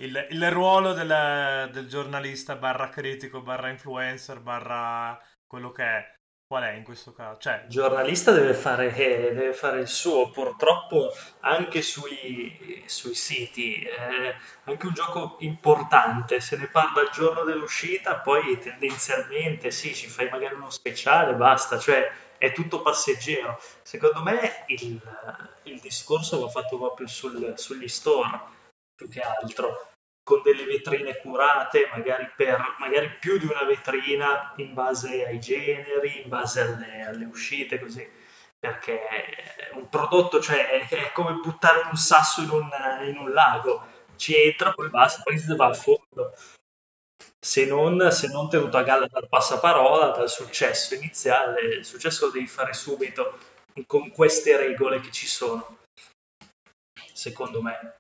[0.02, 6.16] Il, il ruolo del, del giornalista barra critico barra influencer barra quello che è
[6.47, 7.41] Qual è in questo caso?
[7.41, 7.63] Cioè...
[7.63, 14.33] Il giornalista deve fare, deve fare il suo, purtroppo anche sui, sui siti, eh,
[14.63, 20.29] anche un gioco importante, se ne parla il giorno dell'uscita, poi tendenzialmente sì, ci fai
[20.29, 23.60] magari uno speciale, basta, cioè è tutto passeggero.
[23.81, 25.01] Secondo me il,
[25.63, 28.41] il discorso va fatto proprio sul, sugli store,
[28.95, 29.89] più che altro
[30.27, 36.23] con delle vetrine curate, magari, per, magari più di una vetrina in base ai generi,
[36.23, 38.05] in base alle, alle uscite, così.
[38.59, 42.69] Perché un prodotto, cioè, è, come buttare un sasso in un,
[43.07, 43.87] in un, lago,
[44.17, 46.33] ci entra, poi basta, poi si va a fondo.
[47.39, 52.33] Se non, se non tenuto a galla dal passaparola, dal successo iniziale, il successo lo
[52.33, 53.37] devi fare subito
[53.85, 55.77] con queste regole che ci sono,
[57.13, 57.95] secondo me.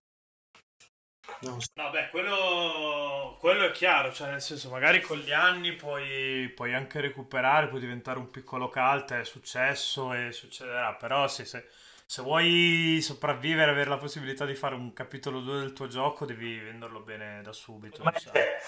[1.41, 1.57] No,
[1.91, 6.99] beh, quello, quello, è chiaro, cioè nel senso magari con gli anni puoi, puoi anche
[6.99, 11.65] recuperare, puoi diventare un piccolo cult, è successo e succederà, però sì, se,
[12.07, 16.57] se vuoi sopravvivere avere la possibilità di fare un capitolo 2 del tuo gioco, devi
[16.57, 18.01] venderlo bene da subito.
[18.01, 18.13] Ma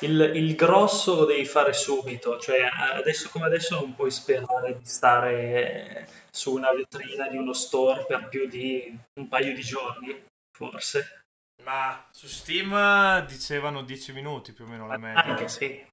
[0.02, 4.86] il, il, grosso lo devi fare subito, cioè adesso come adesso non puoi sperare di
[4.86, 11.19] stare su una vetrina di uno store per più di un paio di giorni, forse.
[11.64, 15.24] Ma su Steam dicevano 10 minuti più o meno la media.
[15.24, 15.86] Anche sì.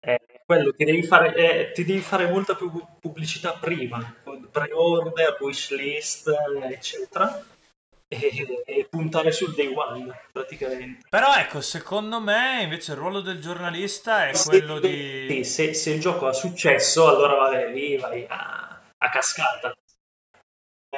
[0.00, 2.70] Eh, quello ti devi, fare, eh, ti devi fare molta più
[3.00, 4.14] pubblicità prima,
[4.52, 6.30] pre-order, wishlist,
[6.70, 7.44] eccetera,
[8.06, 11.06] e, e, puntare sul day one praticamente.
[11.08, 15.42] Però ecco, secondo me invece il ruolo del giornalista è se, quello di...
[15.42, 19.74] Se, se, il gioco ha successo, allora vabbè, lì vai a, a cascata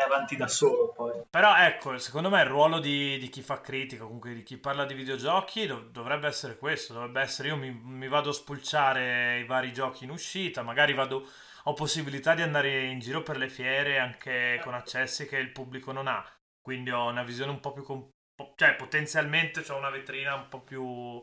[0.01, 1.23] avanti da solo poi.
[1.31, 4.85] Però ecco, secondo me il ruolo di, di chi fa critica, comunque di chi parla
[4.85, 9.45] di videogiochi, dov- dovrebbe essere questo, dovrebbe essere io mi, mi, vado a spulciare i
[9.45, 11.27] vari giochi in uscita, magari vado,
[11.65, 15.93] ho possibilità di andare in giro per le fiere anche con accessi che il pubblico
[15.93, 16.25] non ha,
[16.61, 17.83] quindi ho una visione un po' più...
[17.83, 18.11] Comp-
[18.55, 21.21] cioè potenzialmente ho una vetrina un po' più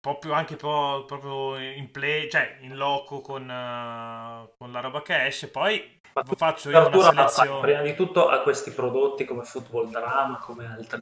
[0.00, 5.02] po' più anche po', proprio in play, cioè in loco con, uh, con la roba
[5.02, 5.48] che esce.
[5.48, 6.00] Poi
[6.36, 7.60] faccio io una selezione.
[7.60, 11.00] Prima di tutto a questi prodotti come Football Drama, come altri.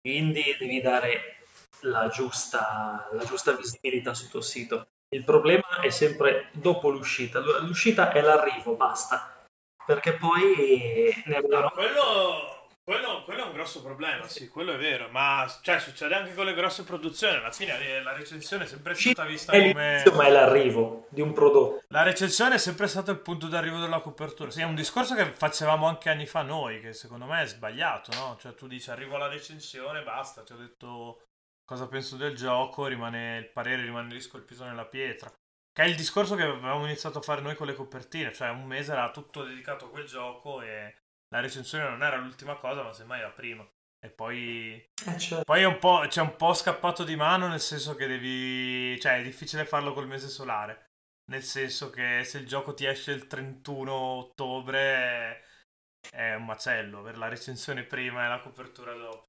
[0.00, 1.38] Quindi devi dare
[1.80, 4.88] la giusta, la giusta visibilità sul tuo sito.
[5.08, 7.38] Il problema è sempre dopo l'uscita.
[7.38, 9.42] L'uscita è l'arrivo, basta.
[9.86, 12.53] Perché poi ne no, quello
[12.84, 16.44] quello, quello, è un grosso problema, sì, quello è vero, ma cioè, succede anche con
[16.44, 20.02] le grosse produzioni, alla fine la recensione è sempre stata vista come...
[20.12, 21.82] ma è l'arrivo di un prodotto.
[21.88, 25.32] La recensione è sempre stato il punto d'arrivo della copertura, sì, è un discorso che
[25.32, 28.36] facevamo anche anni fa noi, che secondo me è sbagliato, no?
[28.38, 31.22] Cioè tu dici arrivo alla recensione, basta, ti ho detto
[31.64, 35.32] cosa penso del gioco, rimane, il parere rimane lì scolpito nella pietra.
[35.72, 38.64] Che è il discorso che avevamo iniziato a fare noi con le copertine, cioè un
[38.64, 40.94] mese era tutto dedicato a quel gioco e
[41.34, 43.68] la recensione non era l'ultima cosa, ma semmai la prima.
[44.00, 44.74] E poi,
[45.06, 45.44] eh certo.
[45.44, 48.98] poi è un po', c'è un po' scappato di mano, nel senso che devi.
[49.00, 50.90] cioè, è difficile farlo col mese solare.
[51.32, 55.42] Nel senso che se il gioco ti esce il 31 ottobre
[56.10, 59.24] è un macello, per la recensione prima e la copertura dopo.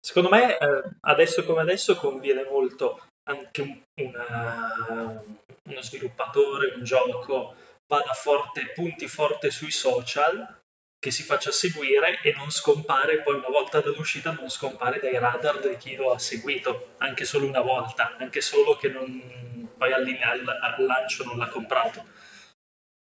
[0.00, 5.22] Secondo me, eh, adesso come adesso, conviene molto anche una,
[5.62, 7.54] uno sviluppatore, un gioco
[7.86, 10.58] vada forte, punti forte sui social
[10.98, 15.60] che si faccia seguire e non scompare poi una volta dall'uscita non scompare dai radar
[15.60, 20.04] di chi lo ha seguito anche solo una volta anche solo che non, poi al,
[20.04, 22.04] al lancio non l'ha comprato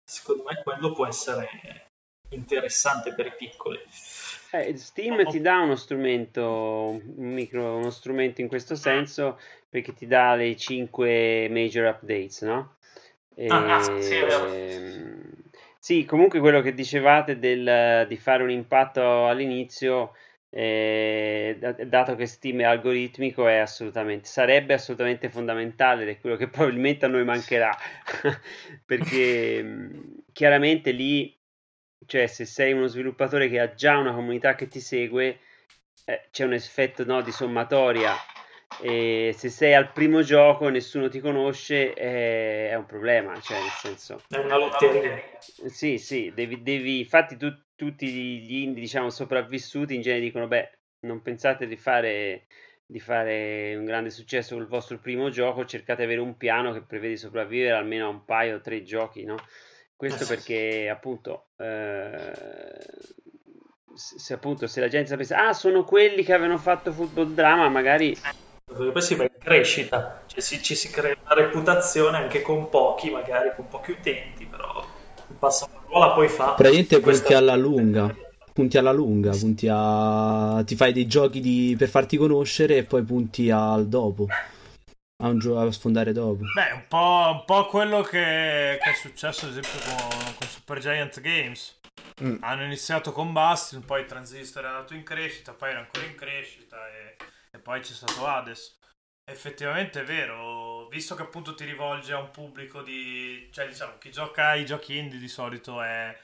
[0.05, 1.49] secondo me quello può essere
[2.29, 3.81] interessante per i piccoli
[4.53, 9.39] eh, Steam ti dà uno strumento, un micro, uno strumento in questo senso
[9.69, 12.75] perché ti dà le 5 major updates, no?
[13.37, 14.53] E, ah, ah sì, è vero.
[14.53, 15.30] Ehm,
[15.83, 20.15] sì, comunque quello che dicevate del, di fare un impatto all'inizio,
[20.51, 26.49] eh, dato che Steam è algoritmico, è assolutamente, sarebbe assolutamente fondamentale ed è quello che
[26.49, 27.75] probabilmente a noi mancherà,
[28.85, 29.91] perché
[30.33, 31.35] chiaramente lì,
[32.05, 35.39] cioè se sei uno sviluppatore che ha già una comunità che ti segue,
[36.05, 38.13] eh, c'è un effetto no, di sommatoria
[38.79, 43.59] e se sei al primo gioco e nessuno ti conosce è, è un problema, cioè
[43.59, 44.23] nel senso...
[44.29, 45.21] È una lotteria.
[45.67, 50.79] Sì, sì, devi, devi infatti tu, tutti gli indie diciamo sopravvissuti in genere dicono beh
[51.01, 52.47] non pensate di fare,
[52.87, 56.83] di fare un grande successo col vostro primo gioco, cercate di avere un piano che
[56.83, 59.37] prevede sopravvivere almeno a un paio o tre giochi, no?
[59.97, 62.33] Questo eh perché appunto eh,
[63.95, 68.17] se appunto se la gente sapesse ah sono quelli che avevano fatto football drama magari
[68.75, 73.11] poi si va in crescita, cioè si, ci si crea una reputazione anche con pochi,
[73.11, 74.85] magari con pochi utenti, però
[75.29, 76.55] il passaparola poi fa.
[76.55, 77.23] Praticamente questa...
[77.23, 78.15] punti alla lunga,
[78.53, 80.63] punti alla lunga, punti a...
[80.65, 81.75] ti fai dei giochi di...
[81.77, 84.27] per farti conoscere e poi punti al dopo.
[85.23, 86.45] A, un gioco a sfondare dopo.
[86.55, 90.79] Beh, un po', un po quello che, che, è successo ad esempio con, con Super
[90.79, 91.79] Giant Games.
[92.23, 92.37] Mm.
[92.41, 96.77] Hanno iniziato con Bastion, poi Transistor è andato in crescita, poi era ancora in crescita
[96.89, 97.17] e
[97.71, 98.79] poi c'è stato Hades.
[99.25, 103.49] Effettivamente è vero, visto che appunto ti rivolge a un pubblico di...
[103.53, 106.19] cioè diciamo, chi gioca ai giochi indie di solito è...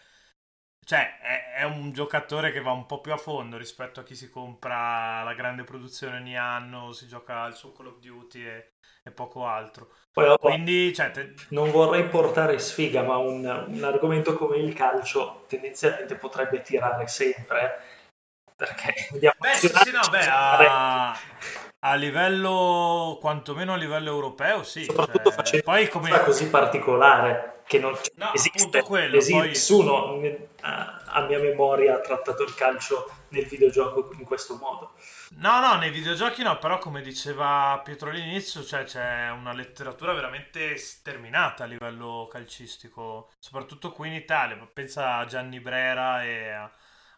[0.84, 4.16] cioè è, è un giocatore che va un po' più a fondo rispetto a chi
[4.16, 8.72] si compra la grande produzione ogni anno, si gioca al suo Call of Duty e,
[9.04, 9.94] e poco altro.
[10.10, 11.32] Poi, Quindi, cioè, te...
[11.50, 17.94] non vorrei portare sfiga, ma un, un argomento come il calcio tendenzialmente potrebbe tirare sempre
[18.56, 18.94] perché
[19.38, 21.16] beh, sì, sì, no, beh, a,
[21.80, 24.84] A livello, quantomeno a livello europeo, sì.
[24.84, 26.10] Soprattutto cioè, facendo poi come...
[26.10, 29.38] una così particolare che non cioè, No, esiste, quello, esiste.
[29.38, 34.94] poi- nessuno eh, a mia memoria ha trattato il calcio nel videogioco in questo modo.
[35.38, 40.76] No, no, nei videogiochi no, però come diceva Pietro all'inizio, cioè c'è una letteratura veramente
[40.78, 44.56] sterminata a livello calcistico, soprattutto qui in Italia.
[44.72, 46.70] Pensa a Gianni Brera e a,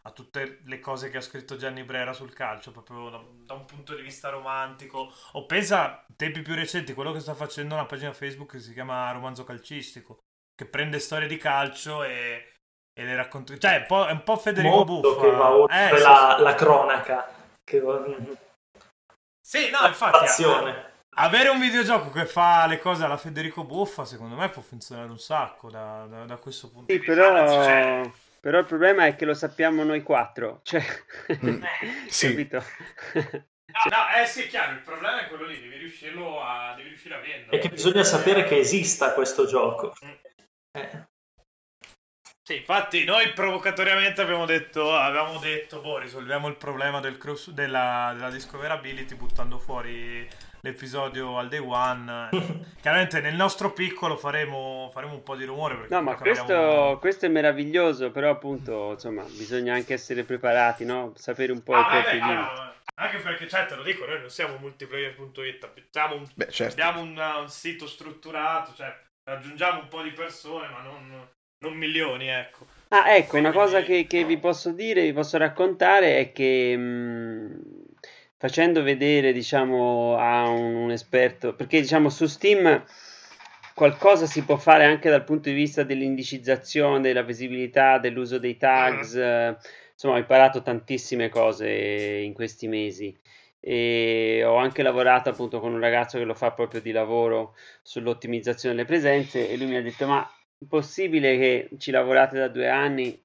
[0.09, 3.66] a tutte le cose che ha scritto Gianni Brera sul calcio, proprio da, da un
[3.66, 5.12] punto di vista romantico.
[5.32, 8.72] O pensa a tempi più recenti, quello che sta facendo una pagina Facebook che si
[8.72, 10.18] chiama Romanzo Calcistico,
[10.54, 12.52] che prende storie di calcio e,
[12.98, 13.56] e le racconta.
[13.56, 15.20] Cioè, è un po', è un po' Federico Molto Buffa.
[15.20, 16.42] che va oltre Eh, la, sì.
[16.42, 17.28] la cronaca.
[17.62, 17.82] Che,
[19.40, 20.18] Sì, no, infatti.
[20.18, 20.86] Passione.
[21.16, 25.18] Avere un videogioco che fa le cose alla Federico Buffa, secondo me può funzionare un
[25.18, 27.34] sacco da, da- da questo punto Sì, di vista.
[27.34, 28.11] Anzi, cioè,
[28.49, 30.61] però, il problema è che lo sappiamo noi quattro.
[30.62, 30.82] Cioè,
[31.44, 31.62] Mm,
[32.09, 32.28] sì.
[32.30, 32.64] capito?
[33.14, 33.22] no,
[33.90, 37.14] no, eh sì, è chiaro, il problema è quello lì, devi riuscirlo a, devi riuscire
[37.14, 37.57] a vendere.
[37.57, 39.92] E che bisogna sapere che esista questo gioco.
[40.72, 41.07] Eh,
[42.42, 48.12] Sì, infatti noi provocatoriamente abbiamo detto, avevamo detto, boh, risolviamo il problema del cross- della,
[48.14, 50.26] della discoverability buttando fuori
[50.61, 52.28] l'episodio al day one.
[52.80, 55.76] Chiaramente nel nostro piccolo faremo, faremo un po' di rumore.
[55.76, 60.84] Perché No, ma questo, abbiamo- questo è meraviglioso, però appunto, insomma, bisogna anche essere preparati,
[60.84, 61.12] no?
[61.16, 62.50] Sapere un po' Ah, i propri limiti.
[62.94, 66.72] anche perché, cioè, te lo dico, noi non siamo multiplayer.it, abbiamo un, Beh, certo.
[66.80, 68.94] abbiamo un, un sito strutturato, cioè
[69.28, 71.28] raggiungiamo un po' di persone, ma non,
[71.64, 72.66] non milioni, ecco.
[72.88, 76.74] Ah, ecco, una Quindi- cosa che, che vi posso dire, vi posso raccontare è che
[76.76, 77.68] mh,
[78.39, 82.84] facendo vedere, diciamo, a un, un esperto, perché diciamo su Steam
[83.74, 89.14] qualcosa si può fare anche dal punto di vista dell'indicizzazione, della visibilità, dell'uso dei tags,
[89.14, 89.57] eh,
[89.93, 93.16] insomma, ho imparato tantissime cose in questi mesi.
[93.61, 98.74] E ho anche lavorato appunto con un ragazzo che lo fa proprio di lavoro sull'ottimizzazione
[98.74, 100.24] delle presenze e lui mi ha detto ma
[100.57, 103.20] è possibile che ci lavorate da due anni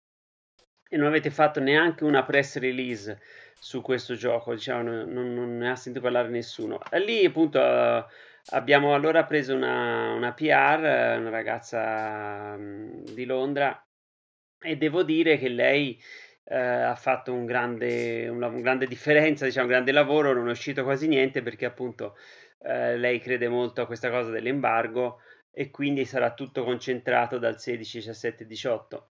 [0.90, 3.20] e non avete fatto neanche una press release
[3.64, 6.80] su questo gioco, diciamo, non, non- ne ha sentito parlare nessuno.
[6.92, 7.62] E lì appunto
[8.48, 13.82] abbiamo allora preso una, una PR, una ragazza mm, di Londra
[14.60, 15.98] e devo dire che lei
[16.44, 20.52] eh, ha fatto un grande, una, una grande differenza, diciamo, un grande lavoro, non è
[20.52, 22.18] uscito quasi niente perché appunto
[22.64, 25.20] eh, lei crede molto a questa cosa dell'embargo
[25.52, 29.08] e quindi sarà tutto concentrato dal 16, 17, 18.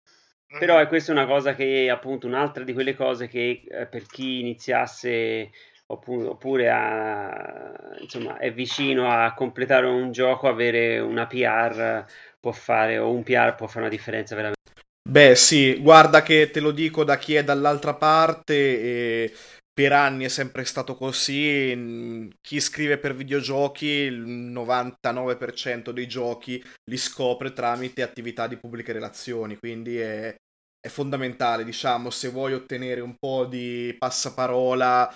[0.58, 4.40] Però è questa una cosa che appunto un'altra di quelle cose che eh, per chi
[4.40, 5.52] iniziasse
[5.88, 12.06] oppu- oppure a, insomma, è vicino a completare un gioco, avere una PR
[12.40, 14.62] può fare o un PR può fare una differenza veramente.
[15.08, 19.34] Beh, sì, guarda che te lo dico da chi è dall'altra parte, e
[19.74, 22.30] per anni è sempre stato così.
[22.42, 29.58] Chi scrive per videogiochi, il 99% dei giochi li scopre tramite attività di pubbliche relazioni,
[29.58, 30.36] quindi è,
[30.86, 35.16] è fondamentale, diciamo, se vuoi ottenere un po' di passaparola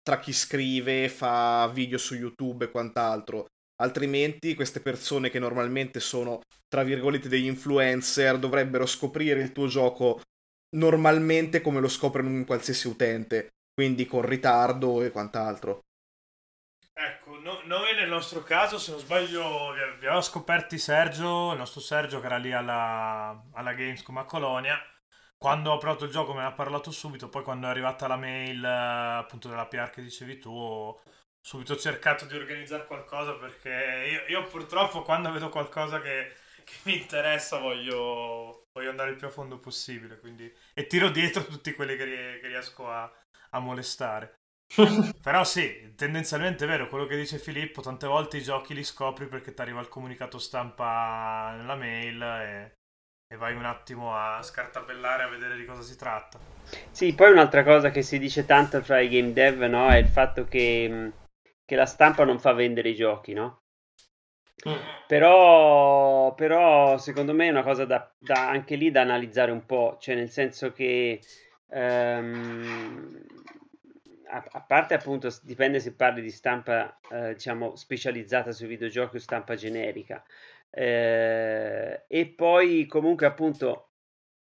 [0.00, 3.46] tra chi scrive, fa video su YouTube e quant'altro.
[3.82, 10.20] Altrimenti queste persone che normalmente sono, tra virgolette, degli influencer dovrebbero scoprire il tuo gioco
[10.76, 15.80] normalmente come lo scoprono un qualsiasi utente, quindi con ritardo e quant'altro.
[18.02, 22.36] Nel nostro caso, se non sbaglio, vi abbiamo scoperti Sergio, il nostro Sergio che era
[22.36, 24.76] lì alla, alla Gamescom a Colonia.
[25.38, 28.16] Quando ho provato il gioco me ne ha parlato subito, poi quando è arrivata la
[28.16, 31.00] mail eh, appunto della PR che dicevi tu, ho
[31.40, 36.34] subito cercato di organizzare qualcosa perché io, io purtroppo quando vedo qualcosa che,
[36.64, 41.44] che mi interessa voglio, voglio andare il più a fondo possibile, quindi, e tiro dietro
[41.44, 43.08] tutti quelli che, che riesco a,
[43.50, 44.41] a molestare.
[45.22, 49.26] Però sì, tendenzialmente è vero quello che dice Filippo, tante volte i giochi li scopri
[49.26, 52.74] perché ti arriva il comunicato stampa nella mail e,
[53.28, 56.38] e vai un attimo a scartabellare a vedere di cosa si tratta.
[56.90, 60.06] Sì, poi un'altra cosa che si dice tanto fra i game dev, no, è il
[60.08, 61.12] fatto che, mh,
[61.64, 63.62] che la stampa non fa vendere i giochi, no?
[64.66, 65.02] Mm.
[65.06, 69.98] Però, però secondo me è una cosa da, da- anche lì da analizzare un po',
[70.00, 71.20] cioè nel senso che
[71.68, 73.31] ehm,
[74.32, 79.54] a, parte appunto dipende se parli di stampa eh, diciamo specializzata sui videogiochi o stampa
[79.54, 80.24] generica.
[80.70, 83.90] Eh, e poi comunque appunto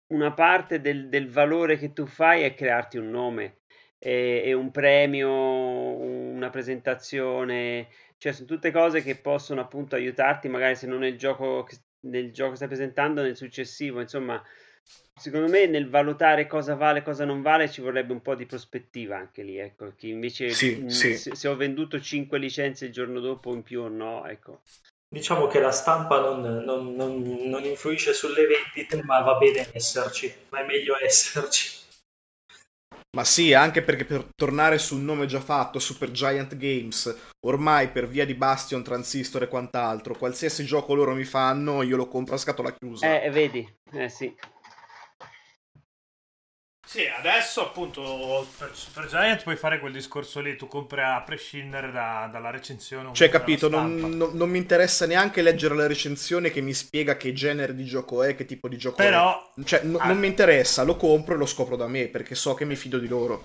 [0.09, 3.61] una parte del, del valore che tu fai è crearti un nome
[3.99, 10.77] e, e un premio, una presentazione, cioè sono tutte cose che possono appunto aiutarti, magari
[10.77, 14.43] se non nel gioco che, nel gioco che stai presentando, nel successivo, insomma,
[15.19, 18.47] secondo me nel valutare cosa vale e cosa non vale ci vorrebbe un po' di
[18.47, 21.17] prospettiva anche lì, ecco, che invece sì, mh, sì.
[21.17, 24.63] Se, se, ho venduto 5 licenze il giorno dopo in più o no, ecco.
[25.11, 30.33] Diciamo che la stampa non, non, non, non influisce sulle vendite, ma va bene esserci,
[30.51, 31.87] ma è meglio esserci.
[33.17, 38.07] Ma sì, anche perché per tornare sul nome già fatto, Super Giant Games, ormai per
[38.07, 42.39] via di Bastion, Transistor e quant'altro, qualsiasi gioco loro mi fanno, io lo compro a
[42.39, 43.23] scatola chiusa.
[43.23, 44.33] Eh, vedi, eh sì.
[46.89, 51.93] Sì, adesso appunto per Super Giant puoi fare quel discorso lì, tu compri a prescindere
[51.93, 53.11] da, dalla recensione.
[53.13, 57.35] Cioè, capito, non, non, non, mi interessa neanche leggere la recensione che mi spiega che
[57.35, 59.63] genere di gioco è, che tipo di gioco Però, è.
[59.65, 62.55] Cioè, no, ah, non mi interessa, lo compro e lo scopro da me, perché so
[62.55, 63.45] che mi fido di loro.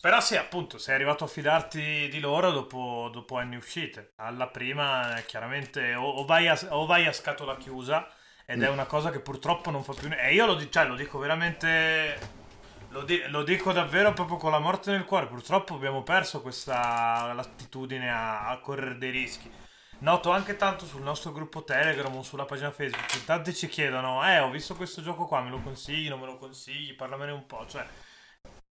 [0.00, 4.12] Però sì, appunto, sei arrivato a fidarti di loro dopo, dopo anni uscite.
[4.16, 8.08] Alla prima, chiaramente, o, o, vai a, o vai a scatola chiusa
[8.46, 8.62] ed mm.
[8.62, 10.08] è una cosa che purtroppo non fa più.
[10.10, 12.37] E io lo, cioè, lo dico veramente
[12.90, 15.26] lo, di- lo, dico davvero proprio con la morte nel cuore.
[15.26, 19.50] Purtroppo abbiamo perso questa l'attitudine a, a correre dei rischi.
[20.00, 23.24] Noto anche tanto sul nostro gruppo Telegram o sulla pagina Facebook.
[23.24, 26.38] Tanti ci chiedono: Eh, ho visto questo gioco qua, me lo consigli, non me lo
[26.38, 27.66] consigli, parlamene un po'.
[27.66, 27.84] Cioè,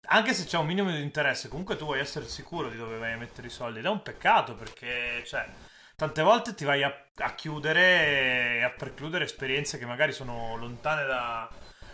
[0.06, 3.12] anche se c'è un minimo di interesse, comunque tu vuoi essere sicuro di dove vai
[3.12, 3.78] a mettere i soldi.
[3.78, 5.48] Ed è un peccato perché, cioè,
[5.96, 11.04] tante volte ti vai a, a chiudere e a precludere esperienze che magari sono lontane
[11.06, 11.48] da,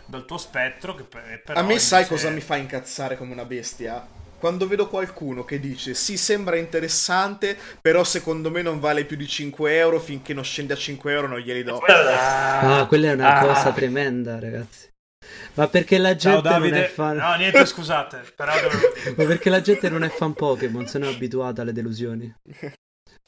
[0.09, 0.95] dal tuo spettro.
[0.95, 4.05] Che però a me sai cosa mi fa incazzare come una bestia?
[4.39, 9.27] Quando vedo qualcuno che dice sì sembra interessante, però secondo me non vale più di
[9.27, 11.79] 5 euro, finché non scende a 5 euro non glieli do.
[11.79, 13.45] Ah, quella è una ah.
[13.45, 14.87] cosa tremenda ragazzi.
[15.55, 17.17] Ma perché la gente Ciao, non è fan...
[17.17, 18.53] No, niente, scusate, però
[19.17, 22.33] Ma perché la gente non è fan Pokémon, se no è abituata alle delusioni.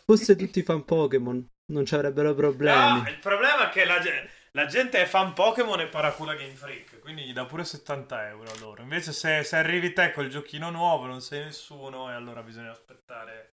[0.06, 3.02] Fosse tutti fan Pokémon, non ci avrebbero problemi.
[3.02, 6.56] No, il problema è che la gente la gente è fan Pokémon e Paracula Game
[6.56, 8.82] Freak, quindi gli dà pure 70 euro a loro.
[8.82, 13.54] Invece se, se arrivi te col giochino nuovo, non sei nessuno e allora bisogna aspettare.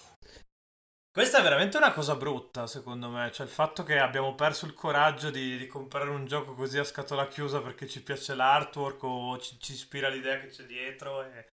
[1.10, 3.30] Questa è veramente una cosa brutta, secondo me.
[3.32, 6.84] Cioè, il fatto che abbiamo perso il coraggio di, di comprare un gioco così a
[6.84, 11.22] scatola chiusa perché ci piace l'artwork o ci, ci ispira l'idea che c'è dietro.
[11.22, 11.52] E...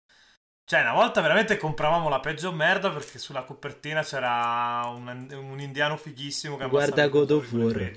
[0.64, 5.96] Cioè, una volta veramente compravamo la peggio merda perché sulla copertina c'era un, un indiano
[5.96, 7.92] fighissimo che Guarda God of War.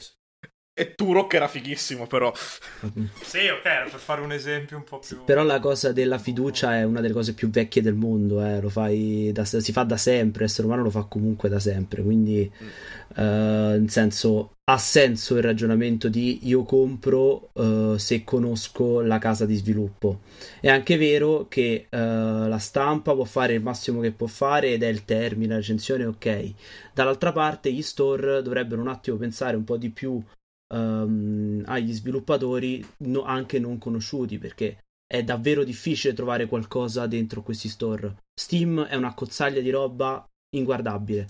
[0.80, 2.32] E Turok era fighissimo, però.
[2.34, 5.26] sì, ok, per fare un esempio un po' più.
[5.26, 8.62] Però la cosa della fiducia è una delle cose più vecchie del mondo, eh.
[8.62, 12.02] Lo fai da, si fa da sempre, l'essere umano lo fa comunque da sempre.
[12.02, 12.68] Quindi, mm.
[13.10, 13.22] uh,
[13.78, 19.56] nel senso, ha senso il ragionamento di io compro uh, se conosco la casa di
[19.56, 20.22] sviluppo.
[20.62, 24.84] È anche vero che uh, la stampa può fare il massimo che può fare ed
[24.84, 26.54] è il termine, la recensione, ok.
[26.94, 30.24] Dall'altra parte, gli store dovrebbero un attimo pensare un po' di più
[30.74, 37.68] um, agli sviluppatori no, anche non conosciuti perché è davvero difficile trovare qualcosa dentro questi
[37.68, 38.18] store.
[38.40, 40.24] Steam è una cozzaglia di roba
[40.56, 41.28] inguardabile.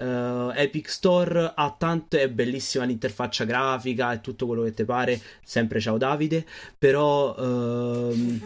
[0.00, 5.20] Uh, Epic Store ha tanto, è bellissima l'interfaccia grafica e tutto quello che ti pare.
[5.44, 6.46] Sempre ciao Davide,
[6.78, 8.40] però, uh,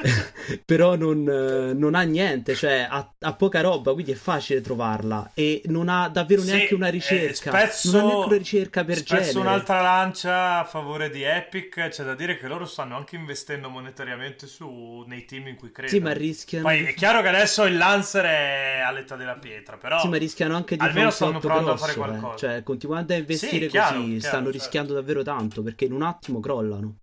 [0.64, 5.32] però non, uh, non, ha niente, cioè ha, ha, poca roba, quindi è facile trovarla
[5.34, 7.50] e non ha davvero sì, neanche una ricerca.
[7.50, 9.40] Spesso, non ha neanche una ricerca per spesso genere.
[9.40, 11.88] un'altra lancia a favore di Epic.
[11.88, 15.98] C'è da dire che loro stanno anche investendo monetariamente su, nei team in cui credono.
[15.98, 16.64] Sì, ma rischiano.
[16.64, 20.00] Poi è chiaro che adesso il Lancer è all'età della pietra, però.
[20.00, 22.34] Sì, ma rischiano anche di almeno stanno provando grosso, a fare qualcosa.
[22.34, 22.38] Eh.
[22.38, 24.58] Cioè, continuando a investire sì, chiaro, così, chiaro, stanno certo.
[24.58, 26.98] rischiando davvero tanto perché in un attimo crollano.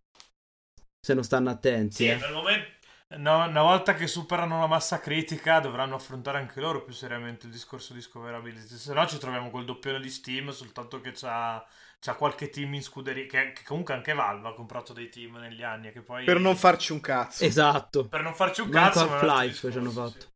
[1.00, 1.96] Se non stanno attenti.
[1.96, 2.16] Sì, eh.
[2.16, 2.80] nel momento.
[3.18, 7.52] No, una volta che superano la massa critica dovranno affrontare anche loro più seriamente il
[7.52, 11.62] discorso di discoverability se no ci troviamo col doppione di Steam soltanto che c'ha,
[12.00, 15.62] c'ha qualche team in scuderia che, che, comunque anche Valve ha comprato dei team negli
[15.62, 16.24] anni che poi...
[16.24, 19.92] per non farci un cazzo esatto per non farci un Manco cazzo Half-Life ci hanno
[19.92, 20.28] fatto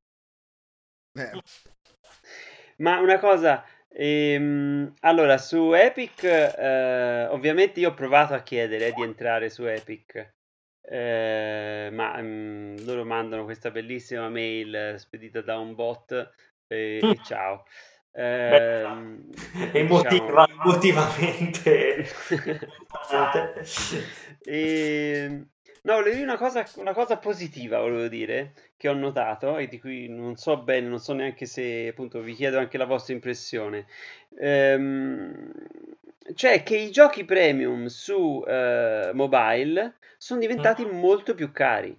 [1.13, 1.21] sì.
[1.21, 1.41] eh.
[2.77, 3.63] Ma una cosa
[3.97, 10.33] Ehm, allora, su Epic, eh, ovviamente io ho provato a chiedere di entrare su Epic,
[10.81, 16.11] eh, ma mm, loro mandano questa bellissima mail spedita da un bot
[16.67, 17.63] e, e ciao.
[18.11, 18.85] Eh,
[19.71, 20.45] Emotiva, diciamo...
[20.45, 22.05] emotivamente.
[24.43, 25.45] e,
[25.85, 29.79] no, volevo dire una cosa, una cosa positiva, volevo dire, che ho notato e di
[29.79, 33.85] cui non so bene, non so neanche se appunto vi chiedo anche la vostra impressione.
[34.39, 35.51] Ehm,
[36.33, 40.97] cioè che i giochi premium su eh, mobile sono diventati mm.
[40.99, 41.97] molto più cari.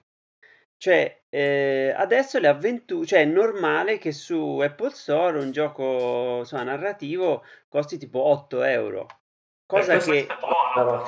[0.78, 6.64] Cioè, eh, adesso le avventure, cioè è normale che su Apple Store un gioco insomma,
[6.64, 9.06] narrativo costi tipo 8 euro.
[9.66, 10.28] Cosa che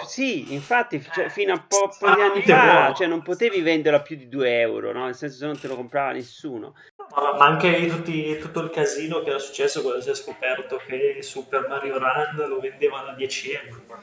[0.04, 4.02] sì, infatti, cioè, fino a po', po di anni fa cioè, non potevi venderlo a
[4.02, 5.04] più di 2 euro, no?
[5.04, 6.74] nel senso se non te lo comprava nessuno.
[6.96, 11.18] No, ma anche tutti, tutto il casino che era successo quando si è scoperto che
[11.22, 14.02] Super Mario Run lo vendevano a 10 euro.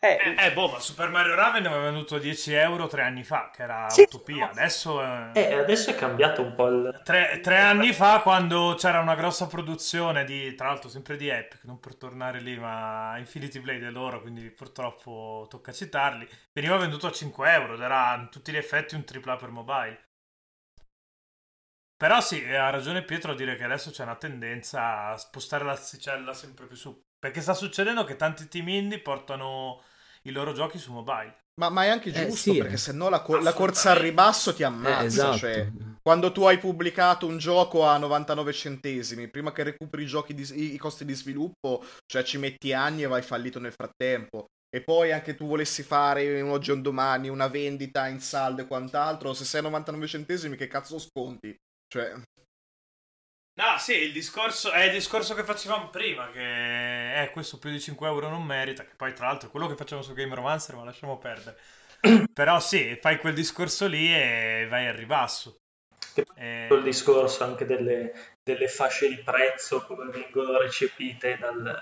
[0.00, 3.24] Eh, eh, eh, boh, ma Super Mario Run veniva venduto a 10 euro tre anni
[3.24, 4.50] fa, che era sì, utopia.
[4.50, 5.30] Adesso, eh...
[5.34, 7.00] Eh, adesso è cambiato un po' il...
[7.02, 11.64] Tre, tre, anni fa, quando c'era una grossa produzione di, tra l'altro sempre di Epic,
[11.64, 17.08] non per tornare lì, ma Infinity Blade è loro, quindi purtroppo tocca citarli, veniva venduto
[17.08, 20.06] a 5 euro ed era a tutti gli effetti un AAA per mobile.
[21.96, 26.32] Però sì, ha ragione Pietro a dire che adesso c'è una tendenza a spostare l'asticella
[26.32, 26.96] sempre più su.
[27.18, 29.82] Perché sta succedendo che tanti team indie portano
[30.28, 31.36] i loro giochi su mobile.
[31.58, 33.90] Ma, ma è anche eh, giusto, eh, sì, perché se no la, co- la, corsa
[33.90, 35.02] al ribasso ti ammazza.
[35.02, 35.36] Eh, esatto.
[35.36, 35.68] cioè,
[36.00, 40.74] quando tu hai pubblicato un gioco a 99 centesimi, prima che recuperi i, di, i,
[40.74, 44.46] i costi di sviluppo, cioè ci metti anni e vai fallito nel frattempo.
[44.70, 48.62] E poi anche tu volessi fare un oggi o un domani una vendita in saldo
[48.62, 51.56] e quant'altro, se sei a 99 centesimi che cazzo sconti?
[51.88, 52.14] Cioè...
[53.58, 57.80] No, sì, il discorso è il discorso che facevamo prima, che eh, questo più di
[57.80, 60.76] 5 euro non merita, che poi tra l'altro è quello che facciamo su Game Romancer,
[60.76, 61.58] ma lasciamo perdere.
[62.32, 65.58] Però sì, fai quel discorso lì e vai al ribasso.
[66.36, 66.68] E...
[66.70, 68.12] Eh, il discorso anche delle,
[68.44, 71.80] delle, fasce di prezzo, come vengono recepite dal,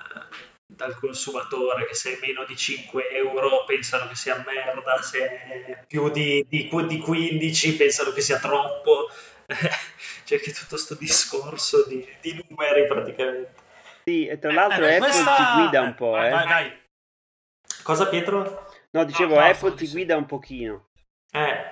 [0.67, 5.85] dal consumatore, che se è meno di 5 euro pensano che sia merda, se è
[5.87, 9.11] più di, di, di 15 pensano che sia troppo
[10.27, 13.55] c'è che tutto questo discorso di, di, numeri praticamente.
[14.05, 15.37] Sì, e tra l'altro eh, Apple questa...
[15.37, 16.31] ti guida un po', eh.
[16.31, 16.83] Vai, vai.
[17.83, 18.73] Cosa Pietro?
[18.91, 20.89] No, dicevo, no, no, Apple ti guida un pochino.
[21.31, 21.65] Eh,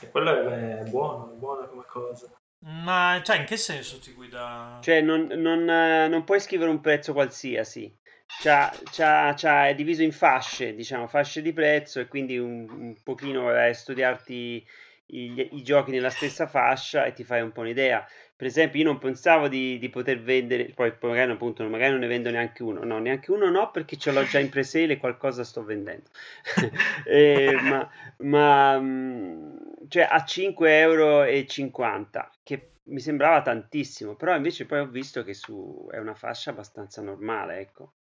[0.00, 2.28] e quello è, è buono, è buono come cosa.
[2.66, 4.78] Ma cioè, in che senso ti guida?
[4.82, 7.96] Cioè, non, non, non puoi scrivere un prezzo qualsiasi.
[8.42, 13.02] C'ha, c'ha, c'ha, è diviso in fasce, diciamo, fasce di prezzo e quindi un, un
[13.02, 14.66] pochino vai studiarti
[15.06, 18.06] i, i, giochi nella stessa fascia e ti fai un po' un'idea.
[18.36, 22.00] Per esempio, io non pensavo di, di poter vendere, poi, poi magari, appunto, magari non
[22.00, 24.98] ne vendo neanche uno, no, neanche uno no, perché ce l'ho già in presale e
[24.98, 26.08] qualcosa sto vendendo.
[27.06, 27.88] eh, ma,
[28.18, 28.80] ma
[29.88, 31.24] cioè a 5,50 euro,
[32.42, 37.02] che mi sembrava tantissimo, però invece poi ho visto che su è una fascia abbastanza
[37.02, 37.94] normale, ecco.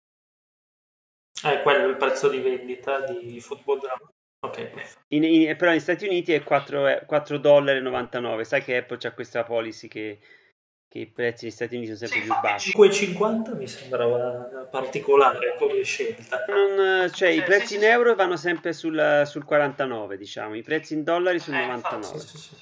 [1.42, 4.12] È eh, quello il prezzo di vendita di Football Drama.
[4.44, 4.70] Ok.
[5.08, 8.44] In, in, però negli Stati Uniti è 4,99 dollari.
[8.44, 10.18] Sai che Apple ha questa policy che,
[10.88, 12.76] che, i prezzi negli Stati Uniti sono sempre più bassi.
[12.76, 16.44] 5,50 mi sembrava particolare come scelta.
[16.48, 20.56] Non, cioè, I prezzi in euro vanno sempre sul, sul, 49, diciamo.
[20.56, 22.18] I prezzi in dollari sul eh, 99.
[22.18, 22.54] Sì, sì, sì.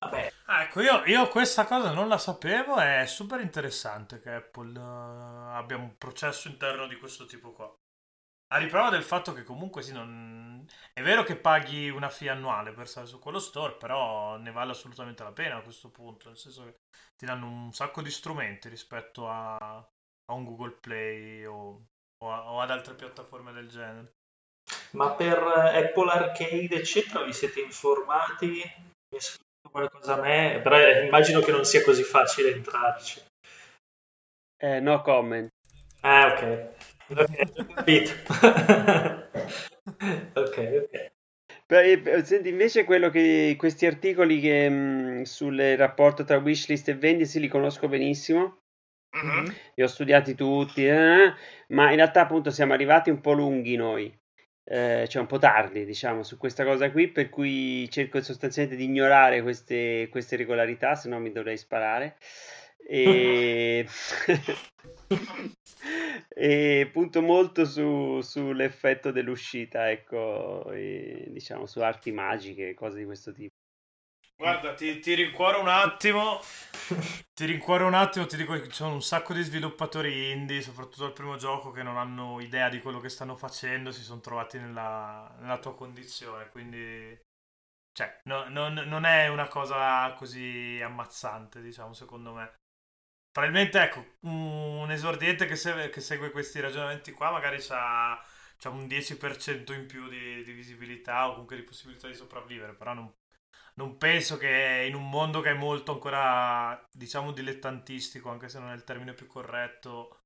[0.00, 0.32] Vabbè.
[0.46, 2.76] Ah, ecco, io, io, questa cosa non la sapevo.
[2.76, 7.72] È super interessante che Apple uh, abbia un processo interno di questo tipo qua.
[8.50, 10.66] A riprova del fatto che comunque sì, non...
[10.92, 14.70] è vero che paghi una fee annuale per stare su quello store, però ne vale
[14.72, 16.76] assolutamente la pena a questo punto, nel senso che
[17.16, 21.84] ti danno un sacco di strumenti rispetto a, a un Google Play o,
[22.24, 24.12] o, a, o ad altre piattaforme del genere.
[24.92, 28.46] Ma per Apple Arcade, eccetera, vi siete informati?
[28.46, 33.22] Mi è qualcosa a me, però immagino che non sia così facile entrarci.
[34.56, 35.48] Eh, no comment.
[36.00, 36.87] Ah, ok.
[40.34, 41.10] ok, ok.
[41.70, 47.38] Eh, senti, invece quello che questi articoli che, mh, sul rapporto tra wishlist e vendite
[47.38, 48.60] li conosco benissimo.
[49.16, 49.46] Mm-hmm.
[49.74, 51.32] Li ho studiati tutti, eh,
[51.68, 54.14] ma in realtà appunto siamo arrivati un po' lunghi noi.
[54.64, 58.84] Eh, cioè un po' tardi, diciamo, su questa cosa qui, per cui cerco sostanzialmente di
[58.84, 62.16] ignorare queste, queste regolarità, se no mi dovrei sparare.
[62.90, 63.86] E...
[66.30, 73.32] e punto molto su, sull'effetto dell'uscita, ecco, e, diciamo su arti magiche, cose di questo
[73.32, 73.54] tipo.
[74.36, 76.40] Guarda, ti, ti rincuoro un attimo.
[77.34, 78.24] ti rincuoro un attimo.
[78.24, 81.82] Ti dico che ci sono un sacco di sviluppatori indie, soprattutto al primo gioco, che
[81.82, 83.90] non hanno idea di quello che stanno facendo.
[83.90, 86.50] Si sono trovati nella, nella tua condizione.
[86.50, 87.20] Quindi,
[87.92, 92.54] cioè, no, non, non è una cosa così ammazzante, diciamo, secondo me.
[93.38, 98.20] Probabilmente, ecco, un esordiente che, se- che segue questi ragionamenti qua magari ha
[98.64, 103.14] un 10% in più di, di, visibilità o comunque di possibilità di sopravvivere, però non,
[103.74, 108.70] non, penso che in un mondo che è molto ancora, diciamo, dilettantistico, anche se non
[108.70, 110.18] è il termine più corretto,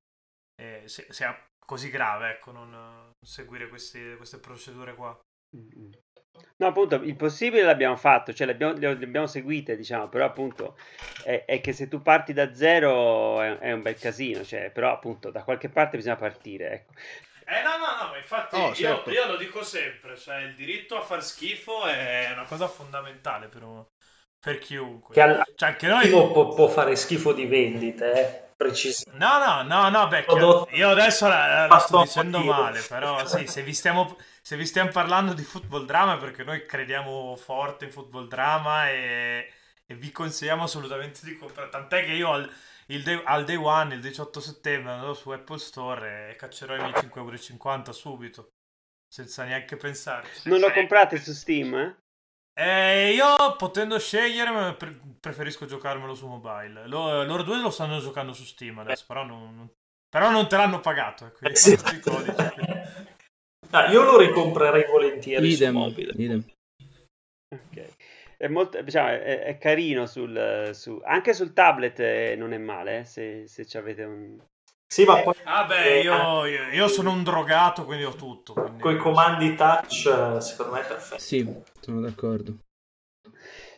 [0.59, 5.15] eh, sia così grave, ecco, non, seguire questi, queste procedure qua.
[6.57, 10.77] No, appunto, il possibile l'abbiamo fatto, cioè le abbiamo, le abbiamo seguite, diciamo, però appunto
[11.23, 14.91] è, è, che se tu parti da zero è, è, un bel casino, cioè, però
[14.91, 16.93] appunto da qualche parte bisogna partire, ecco.
[17.45, 19.09] Eh no, no, no, ma infatti oh, certo.
[19.09, 23.47] io, io, lo dico sempre, cioè il diritto a far schifo è una cosa fondamentale
[23.47, 23.83] per, un,
[24.39, 25.13] per chiunque.
[25.13, 25.43] Che al...
[25.55, 26.09] cioè, anche noi...
[26.09, 28.43] Può, può, fare schifo di vendite, eh?
[28.55, 29.03] Precisi.
[29.13, 30.25] No, no, no, no, beh,
[30.71, 34.15] io adesso la, la sto dicendo male, però sì, se vi stiamo
[34.45, 39.49] se vi stiamo parlando di football drama perché noi crediamo forte in football drama e,
[39.85, 41.69] e vi consigliamo assolutamente di comprare.
[41.69, 42.51] Tant'è che io al,
[42.87, 46.91] day, al day one, il 18 settembre, andrò su Apple Store e caccerò i miei
[46.91, 48.51] 5,50€ subito,
[49.07, 50.49] senza neanche pensarci.
[50.49, 51.73] Non lo comprate su Steam?
[51.75, 51.95] Eh?
[52.55, 56.85] Eh, io potendo scegliere pre- preferisco giocarmelo su mobile.
[56.89, 59.71] Lo, loro due lo stanno giocando su Steam adesso, però non,
[60.09, 61.27] però non te l'hanno pagato.
[61.27, 61.71] Ecco, eh, sì.
[61.71, 62.72] i codici,
[63.73, 66.13] Ah, io lo ricomprerei volentieri idem, su mobile.
[66.15, 66.45] Idem.
[67.49, 67.87] Ok.
[68.37, 72.99] È, molto, diciamo, è, è carino sul, su, anche sul tablet eh, non è male
[72.99, 74.37] eh, se, se avete un,
[74.93, 75.33] sì, ma poi...
[75.45, 78.53] Ah beh, io, io, io, sono un drogato, quindi ho tutto.
[78.53, 78.79] Quindi...
[78.79, 81.19] Con i comandi touch, secondo me è perfetto.
[81.19, 82.59] Sì, sono d'accordo.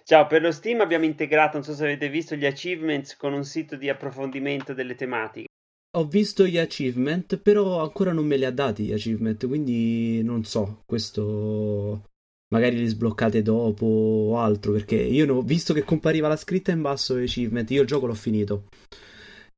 [0.04, 3.46] Ciao, per lo Steam abbiamo integrato, non so se avete visto, gli achievements con un
[3.46, 5.48] sito di approfondimento delle tematiche.
[5.96, 10.44] Ho visto gli achievement, però ancora non me li ha dati gli achievement, quindi non
[10.44, 12.10] so, questo
[12.50, 16.82] magari li sbloccate dopo o altro, perché io ho visto che compariva la scritta in
[16.82, 18.66] basso achievement, io il gioco l'ho finito.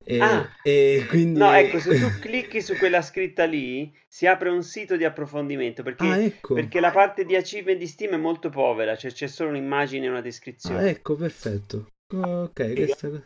[0.03, 1.37] E, ah, e quindi...
[1.37, 5.83] No, ecco, se tu clicchi su quella scritta lì, si apre un sito di approfondimento,
[5.83, 6.53] perché, ah, ecco.
[6.53, 10.09] perché la parte di achievement di Steam è molto povera, cioè c'è solo un'immagine e
[10.09, 10.79] una descrizione.
[10.79, 11.91] Ah, ecco, perfetto.
[12.13, 13.25] Ok, questa...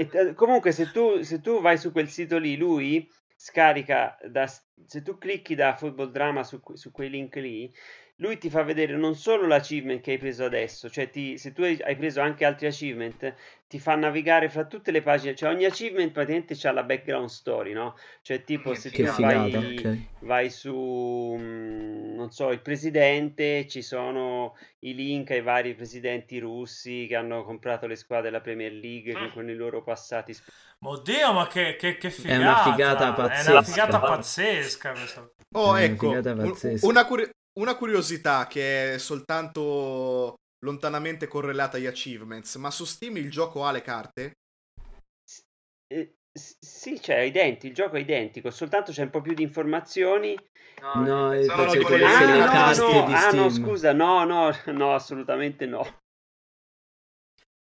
[0.00, 5.02] E, comunque, se tu, se tu vai su quel sito lì, lui scarica da, se
[5.02, 7.72] tu clicchi da Football Drama su, su quei link lì,
[8.20, 11.62] lui ti fa vedere non solo l'achievement che hai preso adesso, cioè ti, se tu
[11.62, 13.34] hai preso anche altri achievement,
[13.68, 17.72] ti fa navigare fra tutte le pagine, cioè ogni achievement praticamente ha la background story,
[17.72, 17.96] no?
[18.22, 20.08] Cioè tipo se tu vai, okay.
[20.20, 27.06] vai, su, mm, non so, il presidente, ci sono i link ai vari presidenti russi
[27.08, 29.32] che hanno comprato le squadre della Premier League mm.
[29.32, 30.34] con i loro passati.
[30.80, 32.34] Oddio, ma che, che, che figata!
[32.34, 33.48] È una figata pazzesca.
[33.48, 35.30] È una figata pazzesca questa.
[35.52, 36.08] Oh, ecco,
[36.82, 40.34] una, curi- una curiosità che è soltanto
[40.64, 44.32] lontanamente correlata agli achievements, ma su Steam il gioco ha le carte?
[45.86, 49.42] Eh, sì, cioè, è identico, il gioco è identico, soltanto c'è un po' più di
[49.42, 50.36] informazioni.
[50.80, 54.24] No, no, è sono tipo le, ah, le carte no, di ah, no, scusa, no,
[54.24, 55.98] no, no, assolutamente no.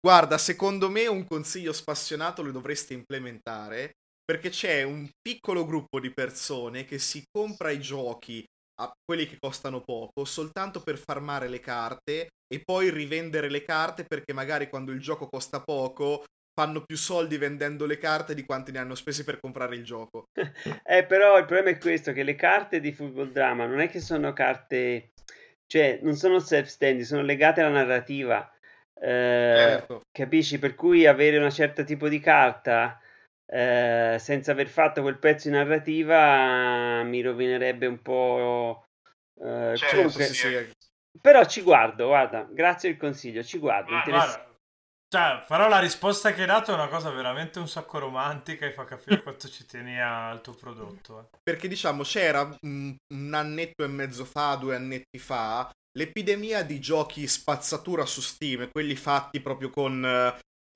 [0.00, 3.92] Guarda, secondo me un consiglio spassionato lo dovresti implementare
[4.24, 8.44] perché c'è un piccolo gruppo di persone che si compra i giochi
[8.80, 14.04] a quelli che costano poco soltanto per farmare le carte e poi rivendere le carte
[14.04, 18.70] perché magari quando il gioco costa poco fanno più soldi vendendo le carte di quanti
[18.70, 20.28] ne hanno spesi per comprare il gioco.
[20.86, 24.00] eh, però il problema è questo, che le carte di Football Drama non è che
[24.00, 25.10] sono carte,
[25.66, 28.48] cioè non sono self-standing, sono legate alla narrativa.
[28.94, 30.02] Eh, certo.
[30.12, 30.60] Capisci?
[30.60, 33.00] Per cui avere un certo tipo di carta
[33.46, 38.86] eh, senza aver fatto quel pezzo di narrativa mi rovinerebbe un po'.
[39.40, 40.72] Eh, certo, comunque, sì, sì.
[41.20, 43.94] Però ci guardo, guarda, grazie del consiglio, ci guardo.
[43.94, 44.52] Ah, interess-
[45.14, 48.72] cioè, però la risposta che hai dato è una cosa veramente un sacco romantica e
[48.72, 51.20] fa capire quanto ci tieni al tuo prodotto.
[51.20, 51.38] Eh.
[51.40, 57.28] Perché diciamo c'era un, un annetto e mezzo fa, due annetti fa, l'epidemia di giochi
[57.28, 60.02] spazzatura su Steam, quelli fatti proprio con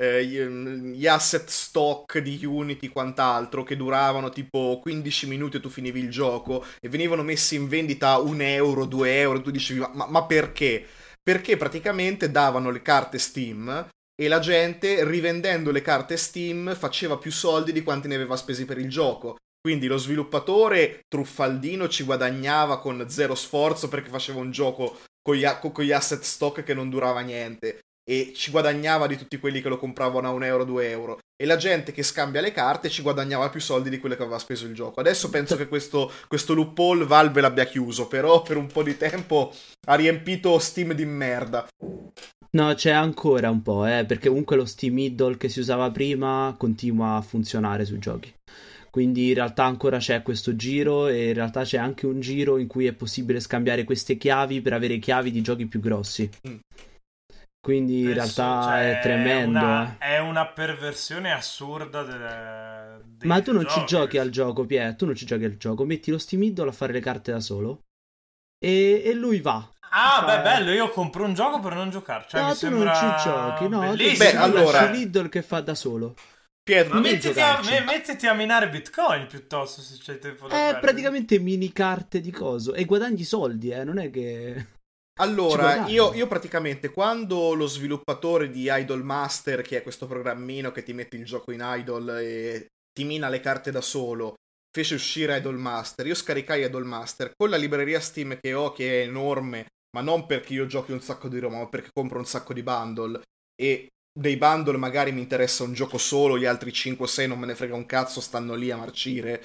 [0.01, 6.01] eh, gli asset stock di Unity quant'altro che duravano tipo 15 minuti e tu finivi
[6.01, 10.07] il gioco e venivano messi in vendita a un euro, due euro, tu dicevi ma,
[10.07, 10.87] ma perché?
[11.21, 13.89] Perché praticamente davano le carte Steam
[14.21, 18.65] e la gente rivendendo le carte Steam faceva più soldi di quanti ne aveva spesi
[18.65, 19.37] per il gioco.
[19.61, 25.45] Quindi lo sviluppatore truffaldino ci guadagnava con zero sforzo perché faceva un gioco con gli,
[25.61, 29.69] con gli asset stock che non durava niente e ci guadagnava di tutti quelli che
[29.69, 31.19] lo compravano a un euro, due euro.
[31.37, 34.39] E la gente che scambia le carte ci guadagnava più soldi di quello che aveva
[34.39, 35.01] speso il gioco.
[35.01, 39.53] Adesso penso che questo, questo loophole Valve l'abbia chiuso, però per un po' di tempo
[39.87, 41.69] ha riempito Steam di merda.
[42.53, 46.55] No, c'è ancora un po', eh, perché comunque lo Steam Idol che si usava prima
[46.57, 48.33] continua a funzionare sui giochi.
[48.91, 52.67] Quindi in realtà ancora c'è questo giro e in realtà c'è anche un giro in
[52.69, 56.29] cui è possibile scambiare queste chiavi per avere chiavi di giochi più grossi.
[56.49, 56.57] Mm.
[57.61, 59.59] Quindi in realtà cioè, è tremendo.
[59.59, 63.79] È una, è una perversione assurda delle, Ma tu non giochi.
[63.81, 64.95] ci giochi al gioco, Pier.
[64.95, 65.85] Tu non ci giochi al gioco.
[65.85, 67.83] Metti lo Steam Idol a fare le carte da solo.
[68.59, 69.71] E, e lui va.
[69.91, 72.27] Ah, beh, bello, io compro un gioco per non giocare.
[72.29, 73.01] Cioè, no, mi tu sembra...
[73.01, 74.31] non ci giochi, no, Bellissimo.
[74.31, 76.15] tu Beh, allora- Lidl che fa da solo.
[76.63, 77.71] Pietro, Ma mettiti a, giocarci.
[77.71, 80.81] me- mettiti a minare bitcoin piuttosto se c'è tempo da È perdere.
[80.81, 84.67] praticamente mini carte di coso e guadagni soldi, eh, non è che...
[85.21, 90.83] Allora, io, io praticamente quando lo sviluppatore di Idol Master, che è questo programmino che
[90.83, 94.35] ti mette il gioco in idol e ti mina le carte da solo,
[94.71, 99.03] fece uscire Idol Master, io scaricai Idol Master con la libreria Steam che ho, che
[99.03, 99.67] è enorme,
[99.97, 102.63] ma non perché io giochi un sacco di roba, ma perché compro un sacco di
[102.63, 103.21] bundle
[103.61, 107.55] e dei bundle magari mi interessa un gioco solo, gli altri 5-6 non me ne
[107.55, 109.43] frega un cazzo, stanno lì a marcire.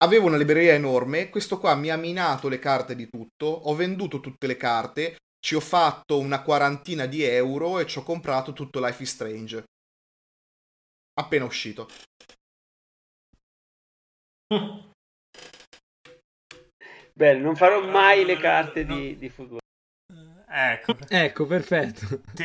[0.00, 4.20] Avevo una libreria enorme, questo qua mi ha minato le carte di tutto, ho venduto
[4.20, 8.78] tutte le carte, ci ho fatto una quarantina di euro e ci ho comprato tutto
[8.84, 9.64] Life is Strange.
[11.20, 11.88] Appena uscito.
[17.12, 18.94] Bello, non farò Eh, mai le no, carte no.
[18.94, 19.58] di, di football.
[20.48, 22.22] Ecco, Ecco, perfetto.
[22.34, 22.44] ti,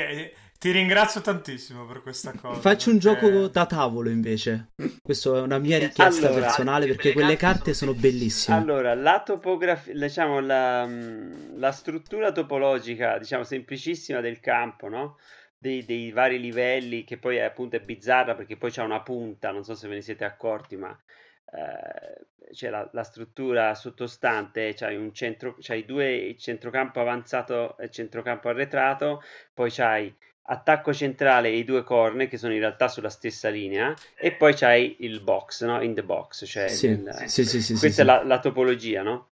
[0.64, 2.58] ti ringrazio tantissimo per questa cosa.
[2.62, 4.70] Faccio un perché- gioco da tavolo invece.
[5.04, 8.56] Questa è una mia richiesta Allora, personale perché quelle carte sono bellissime.
[8.56, 15.18] Allora, la topografia, diciamo, la, mm, la struttura topologica, diciamo, semplicissima del campo, no?
[15.58, 19.52] Dei, dei vari livelli, che poi è, appunto è bizzarra perché poi c'è una punta,
[19.52, 20.98] non so se ve ne siete accorti, ma
[21.52, 27.90] eh, c'è la, la struttura sottostante, c'hai un centro, c'hai due il centrocampo avanzato e
[27.90, 29.22] centrocampo arretrato,
[29.54, 30.16] poi c'hai
[30.46, 34.54] attacco centrale e i due corner che sono in realtà sulla stessa linea e poi
[34.54, 35.82] c'hai il box, no?
[35.82, 39.30] In the box, cioè Sì, nel- sì, sì, sì, questa è la, la topologia, no?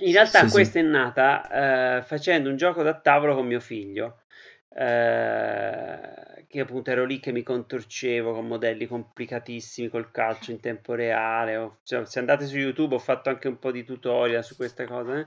[0.00, 4.20] In realtà questa è nata eh, facendo un gioco da tavolo con mio figlio,
[4.68, 10.94] eh, che appunto ero lì che mi contorcevo con modelli complicatissimi col calcio in tempo
[10.94, 11.56] reale.
[11.56, 14.84] Ho- cioè, se andate su YouTube ho fatto anche un po' di tutorial su queste
[14.86, 15.26] cose.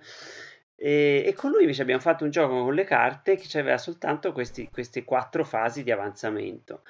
[0.82, 4.32] E, e con lui invece abbiamo fatto un gioco con le carte che aveva soltanto
[4.32, 6.84] questi- queste quattro fasi di avanzamento.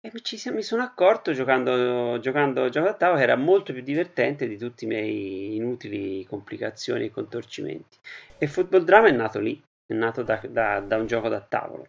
[0.00, 3.82] E mi, ci- mi sono accorto giocando, giocando gioco da tavola che era molto più
[3.82, 7.96] divertente di tutti i miei inutili complicazioni e contorcimenti.
[8.38, 11.86] E Football Drama è nato lì, è nato da, da- da un gioco da tavolo.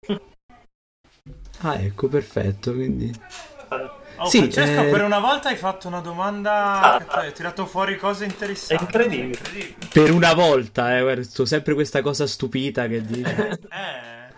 [1.60, 2.72] Ah, ecco, perfetto.
[2.72, 3.10] Quindi...
[4.18, 7.04] Oh, Sì, Francesco, eh, per una volta hai fatto una domanda Ah.
[7.04, 8.82] che hai tirato fuori cose interessanti.
[8.82, 9.26] È incredibile.
[9.26, 9.76] Incredibile.
[9.92, 13.58] Per una volta, eh, guarda, sto sempre questa cosa stupita che dice.
[13.70, 14.34] Eh,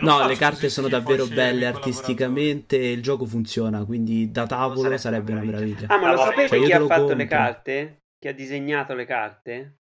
[0.00, 4.96] non no, le carte sono davvero belle artisticamente e il gioco funziona, quindi da tavolo
[4.96, 5.86] sarebbe sarebbe una meraviglia.
[5.88, 8.02] Ah, ma lo sapete cioè io chi ha fatto le carte?
[8.18, 9.78] Chi ha disegnato le carte?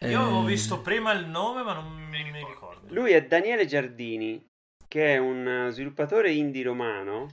[0.00, 2.92] Io, io avevo Eh, visto prima il nome, ma non mi, mi ricordo.
[2.94, 4.42] Lui è Daniele Giardini,
[4.88, 7.28] che è un eh, sviluppatore indie romano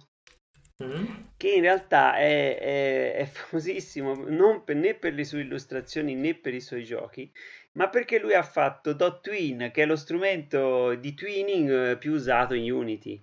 [0.83, 1.05] Mm?
[1.37, 6.35] che in realtà è, è- è famosissimo non per- né per le sue illustrazioni né
[6.35, 7.31] per i suoi giochi,
[7.73, 12.13] ma perché lui ha fatto Dot Twin, che è lo strumento di twinning eh, più
[12.13, 13.21] usato in Unity.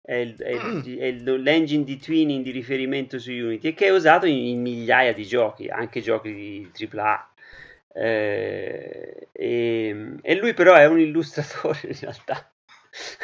[0.00, 3.86] È, il- è il- è il- l'engine di twinning di riferimento su Unity e che
[3.86, 7.30] è usato in, in migliaia di giochi, anche giochi di AAA.
[7.94, 12.50] Eh, e, e lui però è un illustratore in realtà.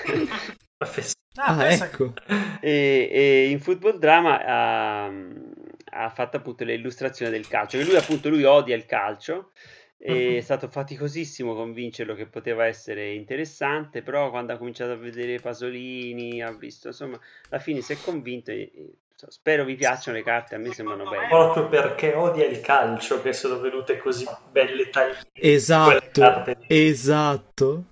[0.81, 0.91] Ah,
[1.35, 2.13] Ah, ecco.
[2.61, 7.97] e, e in Football Drama ha, ha fatto appunto le illustrazioni del calcio che lui
[7.97, 9.53] appunto lui odia il calcio
[9.97, 15.39] e è stato faticosissimo convincerlo che poteva essere interessante però quando ha cominciato a vedere
[15.39, 17.19] Pasolini ha visto insomma
[17.49, 20.73] alla fine si è convinto e, e, so, spero vi piacciono le carte a me
[20.75, 25.31] sembrano belle Proprio perché odia il calcio che sono venute così belle tagliate.
[25.35, 27.85] Esatto, esatto.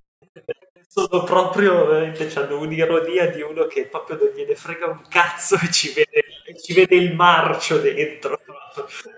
[0.92, 5.70] Sono proprio veramente hanno un'ironia di uno che proprio non gliene frega un cazzo e
[5.70, 6.24] ci vede,
[6.60, 8.40] ci vede il marcio dentro.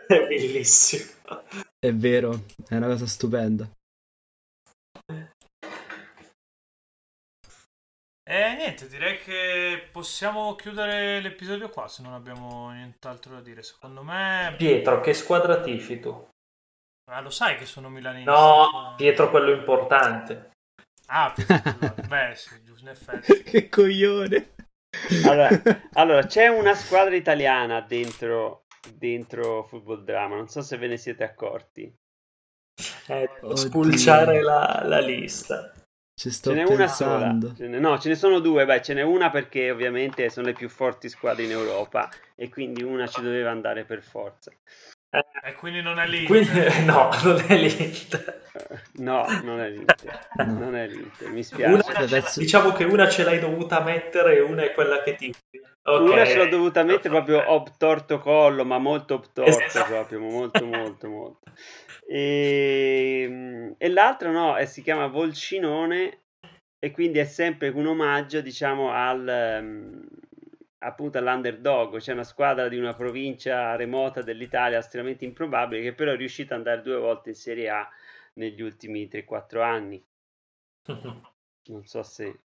[0.06, 1.12] È bellissimo.
[1.78, 3.66] È vero, è una cosa stupenda.
[8.24, 13.62] E niente, direi che possiamo chiudere l'episodio qua se non abbiamo nient'altro da dire.
[13.62, 14.54] Secondo me...
[14.58, 16.28] Pietro, che squadra tifi tu?
[17.10, 18.30] Ah, lo sai che sono milanista.
[18.30, 20.51] No, cioè- Pietro quello importante.
[21.14, 21.34] Ah.
[22.08, 23.42] Beh, sì, giusto, in effetti.
[23.44, 24.54] che coglione.
[25.26, 25.48] allora,
[25.94, 31.22] allora, c'è una squadra italiana dentro, dentro Football Drama non so se ve ne siete
[31.24, 31.82] accorti
[33.08, 33.56] Eh, devo Oddio.
[33.56, 35.72] spulciare la, la lista.
[36.14, 37.46] Ci sto Ce n'è una pensando.
[37.48, 37.54] sola.
[37.56, 38.64] Ce n'è- no, ce ne sono due.
[38.64, 42.82] Beh, ce n'è una perché ovviamente sono le più forti squadre in Europa e quindi
[42.82, 44.50] una ci doveva andare per forza.
[45.14, 46.26] Eh, e quindi non è l'Inter.
[46.26, 48.40] Quindi, no, non è l'Inter.
[48.94, 50.28] No, non è l'Inter.
[50.46, 51.28] Non è l'Inter.
[51.28, 51.90] Mi spiace.
[51.90, 52.40] Una, Adesso...
[52.40, 55.34] Diciamo che una ce l'hai dovuta mettere e una è quella che ti...
[55.82, 56.12] Okay.
[56.12, 59.92] Una ce l'ho dovuta mettere proprio ob torto collo, ma molto ob torto esatto.
[59.92, 61.50] proprio, molto molto molto.
[62.08, 66.20] E, ehm, e l'altra no, è, si chiama Volcinone
[66.78, 70.08] e quindi è sempre un omaggio diciamo al...
[70.84, 76.16] Appunto all'underdog, cioè una squadra di una provincia remota dell'Italia estremamente improbabile che però è
[76.16, 77.88] riuscita ad andare due volte in Serie A
[78.34, 80.04] negli ultimi 3-4 anni.
[81.64, 82.40] Non so se...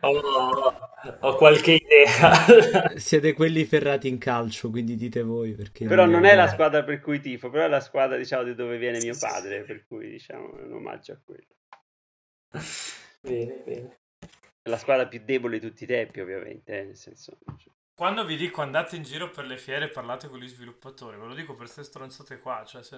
[0.00, 0.74] Ho,
[1.20, 2.98] ho, qualche idea.
[2.98, 5.52] Siete quelli ferrati in calcio, quindi dite voi.
[5.52, 8.56] Perché però non è la squadra per cui tifo, però è la squadra diciamo di
[8.56, 11.54] dove viene mio padre, per cui diciamo è un omaggio a quello.
[13.20, 13.98] Bene, bene
[14.62, 16.90] la squadra più debole di tutti i tempi, ovviamente.
[16.90, 17.38] Eh, senso...
[17.94, 21.26] Quando vi dico andate in giro per le fiere e parlate con gli sviluppatori, ve
[21.26, 22.64] lo dico per queste stronzate qua.
[22.64, 22.96] Cioè, se,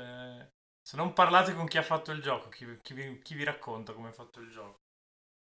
[0.80, 3.92] se non parlate con chi ha fatto il gioco, chi, chi, vi, chi vi, racconta
[3.92, 4.80] come è fatto il gioco?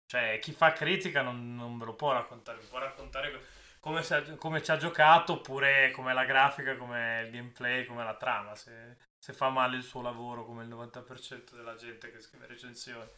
[0.07, 3.41] Cioè, chi fa critica non, non ve lo può raccontare, vi può raccontare
[3.81, 8.17] come, se, come ci ha giocato, oppure come la grafica, come il gameplay, come la
[8.17, 8.55] trama.
[8.55, 13.09] Se, se fa male il suo lavoro, come il 90% della gente che scrive recensioni.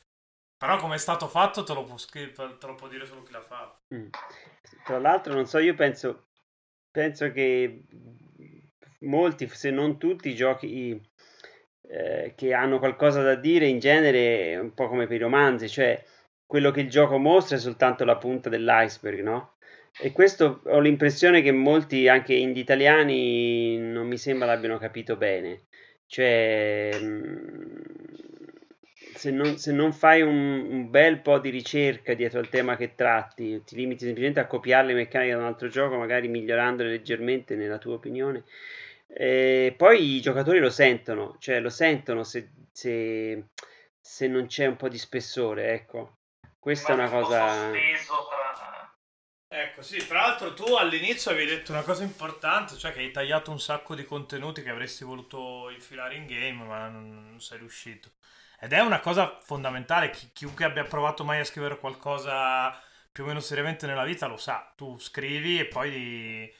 [0.58, 3.42] Però come è stato fatto te lo può, te lo può dire solo chi l'ha
[3.42, 3.94] fatto.
[3.94, 4.08] Mm.
[4.84, 6.28] Tra l'altro, non so, io penso,
[6.90, 7.84] penso che
[9.00, 11.00] molti, se non tutti, i giochi
[11.88, 16.02] eh, che hanno qualcosa da dire in genere, un po' come per i romanzi, cioè
[16.46, 19.56] quello che il gioco mostra è soltanto la punta dell'iceberg, no?
[19.98, 25.66] E questo ho l'impressione che molti, anche indie italiani, non mi sembra l'abbiano capito bene.
[26.06, 28.05] Cioè, mh, mm,
[29.16, 32.94] se non, se non fai un, un, bel po' di ricerca dietro al tema che
[32.94, 37.56] tratti, ti limiti semplicemente a copiare le meccaniche da un altro gioco, magari migliorandole leggermente
[37.56, 38.44] nella tua opinione,
[39.08, 43.46] e poi i giocatori lo sentono, cioè lo sentono se, se,
[44.00, 46.18] se non c'è un po' di spessore, ecco.
[46.58, 47.70] Questa Ma è una cosa...
[49.48, 53.50] Ecco, sì, tra l'altro tu all'inizio avevi detto una cosa importante, cioè che hai tagliato
[53.52, 58.10] un sacco di contenuti che avresti voluto infilare in game, ma non, non sei riuscito.
[58.60, 62.72] Ed è una cosa fondamentale, Chi, chiunque abbia provato mai a scrivere qualcosa
[63.12, 66.52] più o meno seriamente nella vita lo sa, tu scrivi e poi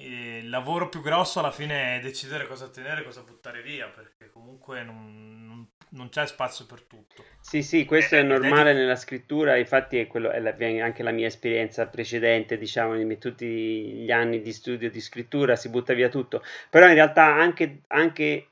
[0.00, 4.30] il lavoro più grosso alla fine è decidere cosa tenere e cosa buttare via, perché
[4.30, 7.24] comunque non, non, non c'è spazio per tutto.
[7.40, 11.26] Sì, sì, questo è normale nella scrittura, infatti è, quello, è la, anche la mia
[11.26, 16.42] esperienza precedente, diciamo, in tutti gli anni di studio di scrittura, si butta via tutto,
[16.70, 18.50] però in realtà anche, anche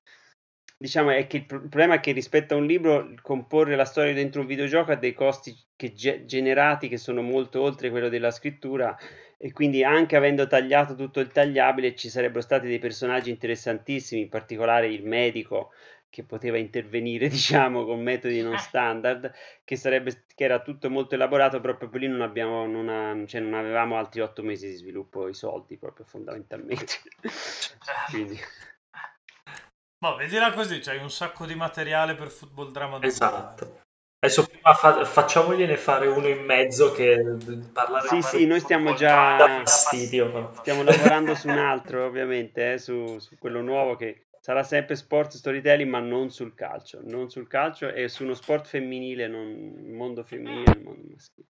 [0.78, 4.42] diciamo è che il problema è che rispetto a un libro comporre la storia dentro
[4.42, 8.96] un videogioco ha dei costi che ge- generati che sono molto oltre quello della scrittura
[9.38, 14.28] e quindi anche avendo tagliato tutto il tagliabile ci sarebbero stati dei personaggi interessantissimi in
[14.28, 15.72] particolare il medico
[16.10, 19.32] che poteva intervenire diciamo con metodi non standard
[19.64, 23.40] che, sarebbe, che era tutto molto elaborato però proprio lì non abbiamo non, ha, cioè
[23.40, 26.94] non avevamo altri otto mesi di sviluppo i soldi proprio fondamentalmente.
[28.10, 28.38] Quindi
[29.99, 33.01] Boh, vedila così, c'hai un sacco di materiale per football drama.
[33.03, 33.84] Esatto.
[34.18, 37.16] Adesso prima fa- facciamogliene fare uno in mezzo che
[37.72, 43.18] parlare Sì, sì, noi stiamo già fastidio, stiamo lavorando su un altro, ovviamente, eh, su,
[43.18, 47.88] su, quello nuovo che sarà sempre sport storytelling, ma non sul calcio, non sul calcio
[47.88, 51.47] e su uno sport femminile, non mondo femminile, il mondo maschile.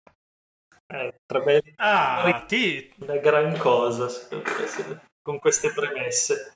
[0.87, 2.93] Eh, tre ah, ti...
[2.99, 4.09] una gran cosa
[5.23, 6.53] con queste premesse.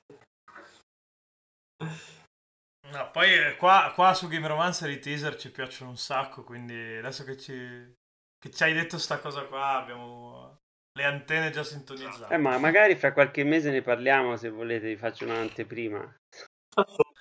[2.91, 6.97] No, poi eh, qua, qua, su Game Romancer i teaser ci piacciono un sacco, quindi
[6.97, 7.95] adesso che ci,
[8.37, 10.59] che ci hai detto sta cosa qua abbiamo
[10.97, 12.33] le antenne già sintonizzate.
[12.33, 16.15] Eh, ma magari fra qualche mese ne parliamo se volete, vi faccio un'anteprima.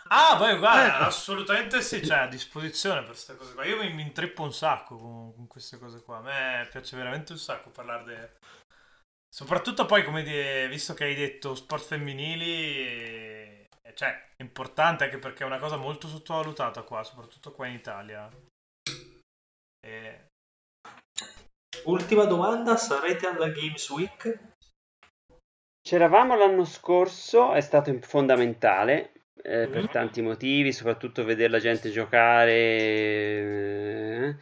[0.08, 1.04] Ah, poi guarda, eh.
[1.04, 3.64] assolutamente sì, cioè a disposizione per queste cose qua.
[3.64, 6.18] Io mi, mi intrippo un sacco con, con, queste cose qua.
[6.18, 8.34] A me piace veramente un sacco parlarne.
[9.28, 13.33] Soprattutto poi, come di, visto che hai detto sport femminili,
[13.92, 18.30] cioè, è importante anche perché è una cosa molto sottovalutata qua, soprattutto qua in Italia.
[19.86, 20.28] E...
[21.84, 24.52] Ultima domanda, sarete alla Games Week?
[25.82, 29.12] C'eravamo l'anno scorso, è stato fondamentale
[29.42, 29.72] eh, mm-hmm.
[29.72, 32.52] per tanti motivi, soprattutto vedere la gente giocare.
[32.52, 34.36] Eh,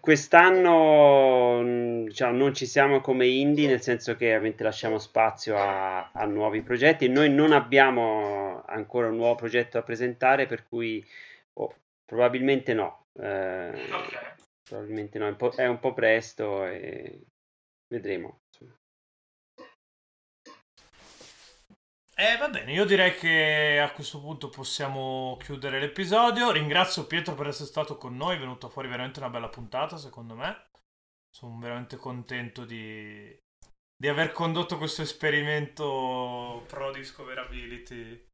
[0.00, 6.10] Quest'anno mm, diciamo, non ci siamo come indie, nel senso che ovviamente lasciamo spazio a,
[6.10, 7.08] a, nuovi progetti.
[7.08, 11.04] Noi non abbiamo ancora un nuovo progetto da presentare, per cui
[11.54, 11.74] oh,
[12.04, 13.06] probabilmente no.
[13.14, 14.34] Eh, okay.
[14.62, 17.20] Probabilmente no, è un, po', è un po' presto e
[17.88, 18.39] vedremo.
[22.20, 26.50] Eh, va bene, io direi che a questo punto possiamo chiudere l'episodio.
[26.50, 30.34] Ringrazio Pietro per essere stato con noi, è venuta fuori veramente una bella puntata, secondo
[30.34, 30.66] me.
[31.34, 33.34] Sono veramente contento di,
[33.96, 38.26] di aver condotto questo esperimento pro discoverability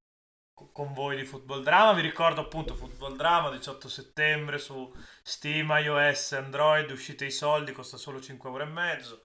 [0.73, 1.93] con voi di Football Drama.
[1.93, 7.97] Vi ricordo appunto Football Drama 18 settembre su Steam, iOS, Android, uscite i soldi, costa
[7.97, 9.23] solo 5 euro e mezzo.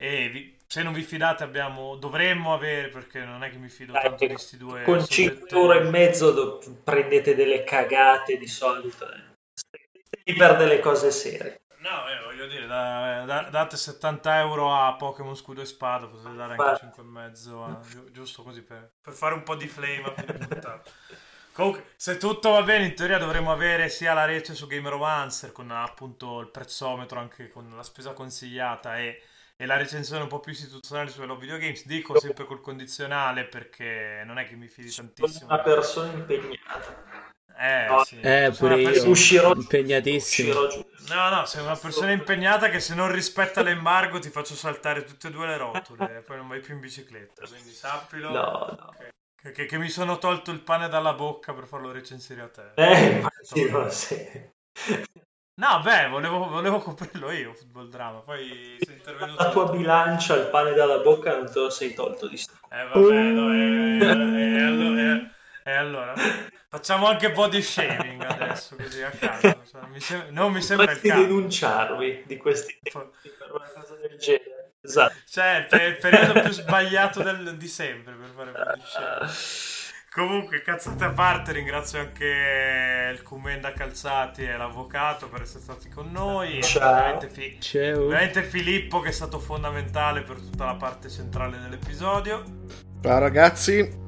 [0.00, 3.92] E vi, se non vi fidate abbiamo, dovremmo avere, perché non è che mi fido
[3.92, 4.82] Dai, tanto di questi due.
[4.82, 5.48] Con soggetti...
[5.48, 9.06] 5 euro e mezzo do, prendete delle cagate di solito.
[9.10, 10.34] Eh.
[10.34, 11.60] per delle cose serie.
[11.84, 16.34] No, eh, voglio dire, da, da, date 70 euro a Pokémon Scudo e Spada, potete
[16.34, 20.82] dare anche 5,5 a, gi- giusto così per, per, fare un po' di flame a
[21.52, 25.52] Comunque, se tutto va bene, in teoria dovremmo avere sia la rete su Game Romancer
[25.52, 29.22] con appunto il prezzometro, anche con la spesa consigliata e
[29.56, 31.86] e la recensione un po' più istituzionale su Hello Video Games.
[31.86, 35.46] Dico sempre col condizionale perché non è che mi fidi tantissimo.
[35.46, 37.32] Una persona impegnata.
[37.56, 38.18] Eh, no, sì.
[38.20, 40.60] eh pure io uscirò, impegnatissimo.
[40.60, 40.84] Uscirò
[41.14, 45.28] no, no, sei una persona impegnata che se non rispetta l'embargo ti faccio saltare tutte
[45.28, 47.46] e due le rotule e poi non vai più in bicicletta.
[47.46, 48.30] Quindi sappilo.
[48.30, 48.94] No, no.
[49.40, 52.72] Che, che, che, mi sono tolto il pane dalla bocca per farlo recensire a te.
[52.74, 53.20] Eh,
[53.70, 54.52] no, sì.
[55.56, 59.40] No, beh, volevo, volevo coprirlo io, football drama, poi sei intervenuto...
[59.40, 62.54] La tua bilancia, il pane dalla bocca, non te lo sei tolto di sto.
[62.70, 65.30] Eh, vabbè, no, e, e, allora,
[65.62, 66.14] e, allora,
[66.68, 69.62] facciamo anche body shaming adesso, così a caso.
[69.70, 71.24] Cioè, mi sem- non mi sembra Potresti il caso.
[71.26, 74.72] denunciarvi di questi tempi per una cosa del genere.
[74.80, 75.14] Esatto.
[75.30, 79.30] Cioè, è il periodo più sbagliato del, di sempre per fare body shaming.
[80.14, 86.12] Comunque, cazzate a parte, ringrazio anche il Commenda Calzati e l'avvocato per essere stati con
[86.12, 86.62] noi.
[86.62, 87.00] Ciao.
[87.00, 92.44] Ovviamente, Fi- ovviamente Filippo che è stato fondamentale per tutta la parte centrale dell'episodio.
[93.02, 94.02] Ciao ragazzi.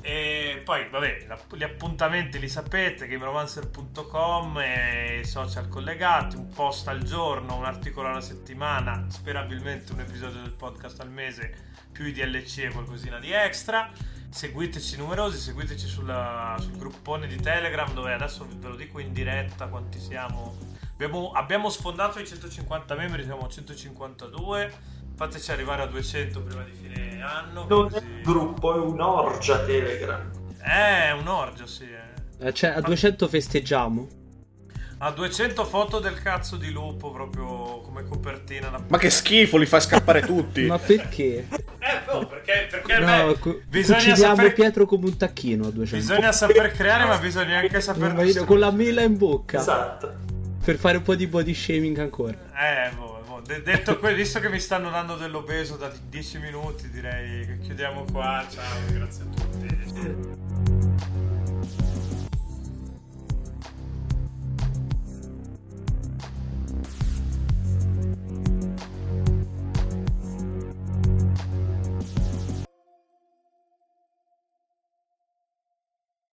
[0.00, 7.02] E poi, vabbè, gli appuntamenti li sapete, gameromancer.com e i social collegati, un post al
[7.02, 12.58] giorno, un articolo alla settimana, sperabilmente un episodio del podcast al mese, più i DLC
[12.58, 13.90] e qualcosina di extra
[14.34, 19.68] seguiteci numerosi, seguiteci sulla, sul gruppone di Telegram dove adesso ve lo dico in diretta
[19.68, 20.56] quanti siamo.
[20.94, 24.72] Abbiamo, abbiamo sfondato i 150 membri, siamo a 152.
[25.14, 27.66] Fateci arrivare a 200 prima di fine anno.
[27.68, 27.98] Non così...
[27.98, 30.28] è un gruppo, è un'orgia Telegram.
[30.60, 31.84] Eh, è un'orgia, sì.
[31.84, 32.48] Eh.
[32.48, 34.08] Eh, cioè, a 200 festeggiamo.
[34.98, 38.70] Ha 200 foto del cazzo di lupo proprio come copertina.
[38.86, 40.62] Ma che schifo, li fai scappare tutti.
[40.66, 41.46] Ma perché?
[41.84, 44.54] Eh, no, perché, perché no, beh, cu- bisogna saper...
[44.54, 45.96] Pietro come un tacchino a 200.
[45.98, 48.12] Bisogna saper creare, ma bisogna anche saper...
[48.12, 49.58] Immagino, con la mela in bocca.
[49.58, 50.14] Esatto.
[50.64, 52.38] Per fare un po' di body shaming ancora.
[52.56, 53.42] Eh, boh, boh.
[53.44, 58.06] De- detto questo, visto che mi stanno dando dell'obeso da 10 minuti, direi che chiudiamo
[58.10, 58.46] qua.
[58.50, 60.42] Ciao, grazie a tutti.